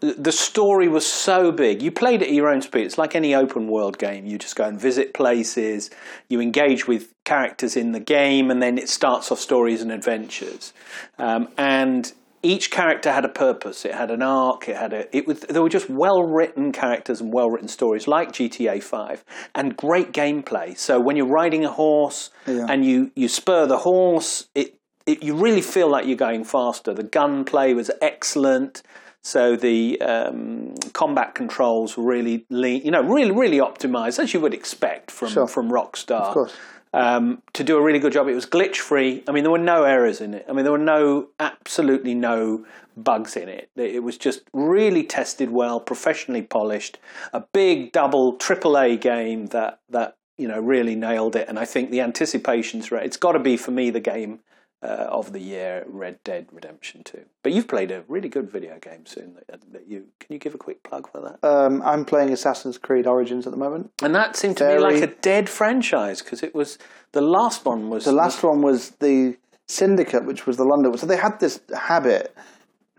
the 0.00 0.32
story 0.32 0.88
was 0.88 1.06
so 1.06 1.52
big, 1.52 1.80
you 1.80 1.92
played 1.92 2.22
at 2.22 2.32
your 2.32 2.48
own 2.48 2.60
speed. 2.60 2.86
It's 2.86 2.98
like 2.98 3.14
any 3.14 3.34
open 3.36 3.68
world 3.68 3.98
game. 3.98 4.26
You 4.26 4.36
just 4.36 4.56
go 4.56 4.64
and 4.64 4.80
visit 4.80 5.14
places, 5.14 5.90
you 6.28 6.40
engage 6.40 6.88
with 6.88 7.14
characters 7.24 7.76
in 7.76 7.92
the 7.92 8.00
game, 8.00 8.50
and 8.50 8.60
then 8.60 8.78
it 8.78 8.88
starts 8.88 9.30
off 9.30 9.38
stories 9.38 9.80
and 9.80 9.92
adventures. 9.92 10.72
Um, 11.18 11.48
and 11.56 12.12
each 12.42 12.70
character 12.70 13.12
had 13.12 13.24
a 13.24 13.28
purpose. 13.28 13.84
It 13.84 13.94
had 13.94 14.10
an 14.10 14.22
arc. 14.22 14.68
It 14.68 14.76
had 14.76 14.92
a. 14.92 15.16
It 15.16 15.26
was. 15.26 15.40
There 15.40 15.62
were 15.62 15.68
just 15.68 15.88
well 15.88 16.22
written 16.22 16.72
characters 16.72 17.20
and 17.20 17.32
well 17.32 17.50
written 17.50 17.68
stories, 17.68 18.08
like 18.08 18.32
GTA 18.32 18.82
Five, 18.82 19.24
and 19.54 19.76
great 19.76 20.12
gameplay. 20.12 20.76
So 20.76 21.00
when 21.00 21.16
you're 21.16 21.26
riding 21.26 21.64
a 21.64 21.70
horse 21.70 22.30
Yeah. 22.46 22.66
and 22.68 22.84
you 22.84 23.10
you 23.14 23.28
spur 23.28 23.66
the 23.66 23.78
horse, 23.78 24.48
it, 24.54 24.74
it 25.06 25.22
you 25.22 25.34
really 25.36 25.62
feel 25.62 25.88
like 25.88 26.06
you're 26.06 26.16
going 26.16 26.44
faster. 26.44 26.92
The 26.92 27.02
gunplay 27.04 27.74
was 27.74 27.90
excellent. 28.00 28.82
So 29.24 29.54
the 29.54 30.00
um, 30.00 30.74
combat 30.94 31.36
controls 31.36 31.96
were 31.96 32.02
really, 32.02 32.44
lean, 32.50 32.82
you 32.84 32.90
know, 32.90 33.02
really, 33.02 33.30
really 33.30 33.58
optimized 33.58 34.18
as 34.18 34.34
you 34.34 34.40
would 34.40 34.52
expect 34.52 35.12
from 35.12 35.28
Sure. 35.28 35.46
from 35.46 35.70
Rockstar 35.70 36.22
Of 36.22 36.34
course. 36.34 36.52
Um, 36.92 37.42
to 37.54 37.64
do 37.64 37.76
a 37.76 37.82
really 37.82 37.98
good 37.98 38.12
job. 38.12 38.28
It 38.28 38.34
was 38.34 38.46
glitch 38.46 38.76
free. 38.76 39.22
I 39.26 39.32
mean, 39.32 39.44
there 39.44 39.50
were 39.50 39.58
no 39.58 39.84
errors 39.84 40.20
in 40.20 40.34
it. 40.34 40.44
I 40.48 40.52
mean, 40.52 40.64
there 40.64 40.72
were 40.72 40.78
no, 40.78 41.28
absolutely 41.40 42.14
no 42.14 42.64
bugs 42.96 43.36
in 43.36 43.48
it. 43.48 43.70
It 43.76 44.02
was 44.02 44.18
just 44.18 44.42
really 44.52 45.04
tested 45.04 45.50
well, 45.50 45.80
professionally 45.80 46.42
polished, 46.42 46.98
a 47.32 47.40
big 47.40 47.92
double 47.92 48.34
triple 48.34 48.78
A 48.78 48.96
game 48.96 49.46
that 49.46 49.80
that 49.90 50.16
you 50.36 50.48
know 50.48 50.60
really 50.60 50.94
nailed 50.94 51.36
it. 51.36 51.48
And 51.48 51.58
I 51.58 51.64
think 51.64 51.90
the 51.90 52.00
anticipations, 52.00 52.90
right? 52.92 53.04
It's 53.04 53.16
got 53.16 53.32
to 53.32 53.38
be 53.38 53.56
for 53.56 53.70
me 53.70 53.90
the 53.90 54.00
game. 54.00 54.40
Uh, 54.82 55.06
of 55.10 55.32
the 55.32 55.38
year, 55.38 55.84
Red 55.86 56.18
Dead 56.24 56.48
Redemption 56.50 57.04
Two. 57.04 57.24
But 57.44 57.52
you've 57.52 57.68
played 57.68 57.92
a 57.92 58.02
really 58.08 58.28
good 58.28 58.50
video 58.50 58.80
game 58.80 59.06
soon. 59.06 59.36
That, 59.48 59.60
that 59.72 59.86
you 59.88 60.06
can 60.18 60.32
you 60.32 60.40
give 60.40 60.56
a 60.56 60.58
quick 60.58 60.82
plug 60.82 61.08
for 61.08 61.20
that? 61.20 61.48
Um, 61.48 61.80
I'm 61.84 62.04
playing 62.04 62.30
Assassin's 62.30 62.78
Creed 62.78 63.06
Origins 63.06 63.46
at 63.46 63.52
the 63.52 63.58
moment. 63.58 63.92
And 64.02 64.12
that 64.16 64.34
seemed 64.34 64.56
to 64.56 64.64
Very- 64.64 64.78
me 64.78 65.00
like 65.00 65.10
a 65.10 65.14
dead 65.20 65.48
franchise 65.48 66.20
because 66.20 66.42
it 66.42 66.52
was 66.52 66.78
the 67.12 67.20
last 67.20 67.64
one 67.64 67.90
was 67.90 68.04
The 68.06 68.12
last 68.12 68.42
one 68.42 68.60
was 68.60 68.90
the 68.98 69.36
Syndicate, 69.68 70.24
which 70.26 70.46
was 70.46 70.56
the 70.56 70.64
London 70.64 70.90
one. 70.90 70.98
So 70.98 71.06
they 71.06 71.16
had 71.16 71.38
this 71.38 71.60
habit, 71.74 72.34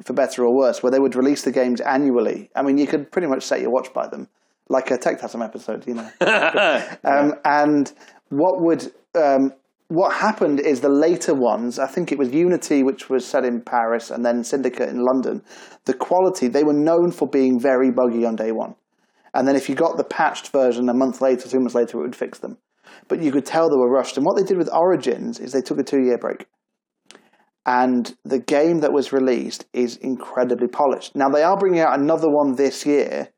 for 0.03 0.13
better 0.13 0.45
or 0.45 0.55
worse, 0.55 0.81
where 0.81 0.89
they 0.91 0.99
would 0.99 1.15
release 1.15 1.43
the 1.43 1.51
games 1.51 1.81
annually. 1.81 2.49
I 2.55 2.63
mean, 2.63 2.77
you 2.77 2.87
could 2.87 3.11
pretty 3.11 3.27
much 3.27 3.43
set 3.43 3.59
your 3.59 3.69
watch 3.71 3.93
by 3.93 4.07
them, 4.07 4.29
like 4.69 4.89
a 4.89 4.97
Techtasm 4.97 5.43
episode, 5.43 5.85
you 5.85 5.95
know. 5.95 6.09
Um, 7.03 7.33
and 7.43 7.91
what 8.29 8.61
would 8.61 8.91
um, 9.15 9.51
what 9.93 10.15
happened 10.15 10.59
is 10.59 10.81
the 10.81 10.89
later 10.89 11.35
ones. 11.35 11.77
I 11.77 11.85
think 11.85 12.11
it 12.11 12.17
was 12.17 12.33
Unity, 12.33 12.81
which 12.81 13.09
was 13.09 13.25
set 13.25 13.45
in 13.45 13.61
Paris, 13.61 14.09
and 14.09 14.25
then 14.25 14.43
Syndicate 14.43 14.89
in 14.89 15.05
London. 15.05 15.43
The 15.85 15.93
quality 15.93 16.47
they 16.47 16.63
were 16.63 16.73
known 16.73 17.11
for 17.11 17.27
being 17.27 17.59
very 17.59 17.91
buggy 17.91 18.25
on 18.25 18.35
day 18.35 18.51
one, 18.51 18.73
and 19.35 19.47
then 19.47 19.55
if 19.55 19.69
you 19.69 19.75
got 19.75 19.97
the 19.97 20.03
patched 20.03 20.49
version 20.49 20.89
a 20.89 20.95
month 20.95 21.21
later, 21.21 21.47
two 21.47 21.59
months 21.59 21.75
later, 21.75 21.99
it 21.99 22.01
would 22.01 22.15
fix 22.15 22.39
them. 22.39 22.57
But 23.07 23.21
you 23.21 23.31
could 23.31 23.45
tell 23.45 23.69
they 23.69 23.77
were 23.77 23.91
rushed. 23.91 24.17
And 24.17 24.25
what 24.25 24.35
they 24.35 24.43
did 24.43 24.57
with 24.57 24.73
Origins 24.73 25.39
is 25.39 25.51
they 25.51 25.61
took 25.61 25.79
a 25.79 25.83
two 25.83 26.01
year 26.01 26.17
break. 26.17 26.47
And 27.65 28.15
the 28.25 28.39
game 28.39 28.79
that 28.79 28.91
was 28.91 29.13
released 29.13 29.65
is 29.73 29.97
incredibly 29.97 30.67
polished. 30.67 31.15
Now 31.15 31.29
they 31.29 31.43
are 31.43 31.57
bringing 31.57 31.79
out 31.81 31.99
another 31.99 32.29
one 32.29 32.55
this 32.55 32.85
year, 32.85 33.29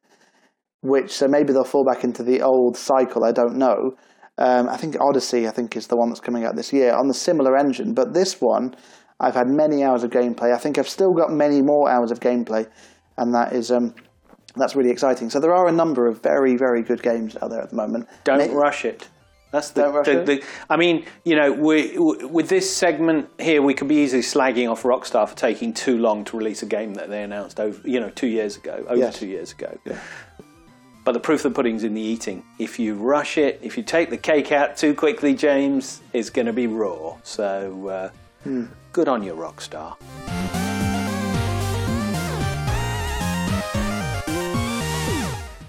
which 0.82 1.12
so 1.12 1.28
maybe 1.28 1.52
they'll 1.52 1.66
fall 1.66 1.86
back 1.86 2.04
into 2.04 2.24
the 2.24 2.42
old 2.42 2.78
cycle. 2.78 3.26
I 3.26 3.34
don't 3.34 3.58
know. 3.58 3.96
Um, 4.38 4.68
I 4.70 4.78
think 4.78 4.98
Odyssey, 5.00 5.48
I 5.48 5.52
think, 5.52 5.78
is 5.78 5.88
the 5.88 5.96
one 5.96 6.10
that's 6.10 6.20
coming 6.20 6.44
out 6.44 6.56
this 6.56 6.74
year 6.74 6.94
on 6.94 7.08
the 7.08 7.14
similar 7.14 7.58
engine. 7.58 7.94
But 7.94 8.14
this 8.14 8.42
one, 8.42 8.76
I've 9.20 9.36
had 9.36 9.48
many 9.48 9.84
hours 9.84 10.04
of 10.04 10.12
gameplay. 10.12 10.54
I 10.54 10.58
think 10.58 10.78
I've 10.78 10.90
still 10.90 11.14
got 11.14 11.30
many 11.32 11.62
more 11.62 11.90
hours 11.90 12.12
of 12.12 12.20
gameplay, 12.20 12.68
and 13.18 13.34
that 13.34 13.54
is 13.54 13.72
um, 13.72 13.96
that's 14.58 14.76
really 14.76 14.92
exciting. 14.92 15.30
So 15.30 15.40
there 15.40 15.54
are 15.54 15.68
a 15.68 15.72
number 15.72 16.08
of 16.08 16.22
very, 16.22 16.58
very 16.58 16.82
good 16.84 17.02
games 17.02 17.38
out 17.42 17.50
there 17.50 17.62
at 17.62 17.70
the 17.70 17.76
moment. 17.78 18.08
Don't 18.26 18.40
May- 18.40 18.50
rush 18.54 18.84
it. 18.86 19.08
That's 19.52 19.70
the, 19.72 19.84
Don't 19.84 19.94
rush 19.94 20.06
the, 20.08 20.20
it? 20.22 20.26
the- 20.26 20.44
I 20.70 20.76
mean, 20.76 21.06
you 21.24 21.38
know, 21.38 21.50
we, 21.54 21.94
w- 21.94 22.28
with 22.28 22.50
this 22.50 22.70
segment 22.76 23.30
here, 23.40 23.62
we 23.62 23.74
could 23.74 23.88
be 23.88 23.96
easily 23.98 24.22
slagging 24.22 24.70
off 24.70 24.84
Rockstar 24.84 25.30
for 25.30 25.36
taking 25.36 25.72
too 25.74 25.98
long 25.98 26.26
to 26.26 26.36
release 26.38 26.62
a 26.62 26.66
game 26.66 26.96
that 26.96 27.10
they 27.10 27.24
announced 27.24 27.62
over, 27.62 27.80
you 27.88 28.02
know, 28.02 28.10
two 28.10 28.28
years 28.28 28.58
ago, 28.58 28.84
over 28.90 28.98
Yes. 28.98 29.18
two 29.18 29.28
years 29.28 29.54
ago. 29.54 29.78
But 31.06 31.12
the 31.14 31.20
proof 31.20 31.46
of 31.46 31.54
the 31.54 31.56
pudding's 31.56 31.84
in 31.84 31.94
the 31.94 32.02
eating. 32.02 32.44
If 32.58 32.80
you 32.80 32.96
rush 32.96 33.38
it, 33.38 33.60
if 33.62 33.78
you 33.78 33.84
take 33.84 34.10
the 34.10 34.18
cake 34.18 34.52
out 34.52 34.76
too 34.76 34.94
quickly, 34.96 35.36
James, 35.36 36.02
it's 36.14 36.32
going 36.32 36.48
to 36.48 36.54
be 36.54 36.68
raw. 36.68 37.16
So, 37.24 37.88
uh, 37.88 38.10
Hmm. 38.44 38.66
good 38.92 39.08
on 39.08 39.24
you, 39.24 39.34
Rockstar. 39.34 39.96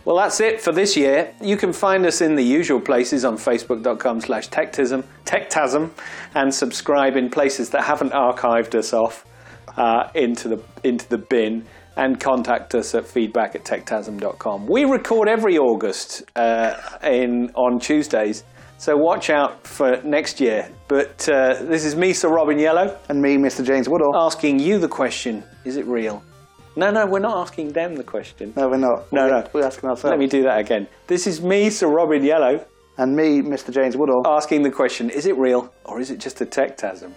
Well, 0.05 0.16
that's 0.16 0.38
it 0.38 0.61
for 0.61 0.70
this 0.70 0.96
year. 0.96 1.35
You 1.42 1.57
can 1.57 1.72
find 1.72 2.07
us 2.07 2.20
in 2.20 2.37
the 2.37 2.44
usual 2.44 2.81
places 2.81 3.25
on 3.25 3.37
facebook.com 3.37 4.20
slash 4.20 4.49
techtism, 4.51 5.03
techtasm, 5.25 5.90
and 6.33 6.55
subscribe 6.55 7.16
in 7.16 7.29
places 7.29 7.70
that 7.70 7.83
haven't 7.83 8.12
archived 8.12 8.77
us 8.77 8.92
off 8.92 9.27
uh, 9.77 10.09
into, 10.14 10.46
the, 10.46 10.62
into 10.85 11.09
the 11.09 11.18
bin, 11.18 11.66
and 11.97 12.21
contact 12.21 12.75
us 12.75 12.95
at 12.95 13.07
feedback 13.07 13.55
at 13.55 13.65
techtasm.com. 13.65 14.67
We 14.67 14.85
record 14.85 15.29
every 15.29 15.59
August 15.59 16.23
uh, 16.37 16.75
in, 17.03 17.51
on 17.55 17.79
Tuesdays, 17.79 18.45
so 18.79 18.95
watch 18.97 19.31
out 19.31 19.67
for 19.67 20.01
next 20.05 20.41
year. 20.41 20.69
But 20.89 21.29
uh, 21.29 21.55
this 21.63 21.85
is 21.85 21.97
me, 21.97 22.13
Sir 22.13 22.29
Robin 22.29 22.59
Yellow, 22.59 22.99
And 23.09 23.21
me, 23.23 23.37
Mr. 23.37 23.65
James 23.65 23.89
Woodall. 23.89 24.15
asking 24.17 24.59
you 24.59 24.79
the 24.79 24.89
question, 24.89 25.43
is 25.65 25.77
it 25.77 25.87
real? 25.87 26.23
No, 26.79 26.91
no, 26.91 27.07
we're 27.07 27.21
not 27.21 27.39
asking 27.39 27.73
them 27.73 27.95
the 27.95 28.05
question. 28.05 28.53
no, 28.55 28.69
we're 28.69 28.77
not. 28.77 29.11
No, 29.11 29.25
we're, 29.25 29.31
no. 29.31 29.49
We're 29.55 29.65
asking 29.65 29.89
ourselves. 29.89 30.11
Let 30.11 30.19
me 30.19 30.27
do 30.27 30.43
that 30.43 30.59
again. 30.59 30.87
This 31.07 31.27
is 31.27 31.41
me, 31.41 31.71
Sir 31.71 31.89
Robin 31.89 32.23
Yellow, 32.23 32.63
And 32.99 33.17
me, 33.17 33.41
Mr. 33.41 33.73
James 33.73 33.97
Woodall. 33.97 34.23
asking 34.27 34.63
the 34.63 34.71
question: 34.71 35.09
Is 35.09 35.25
it 35.25 35.39
real 35.39 35.73
or 35.87 36.01
is 36.01 36.11
it 36.11 36.19
just 36.19 36.43
a 36.43 36.45
techtasm? 36.45 37.13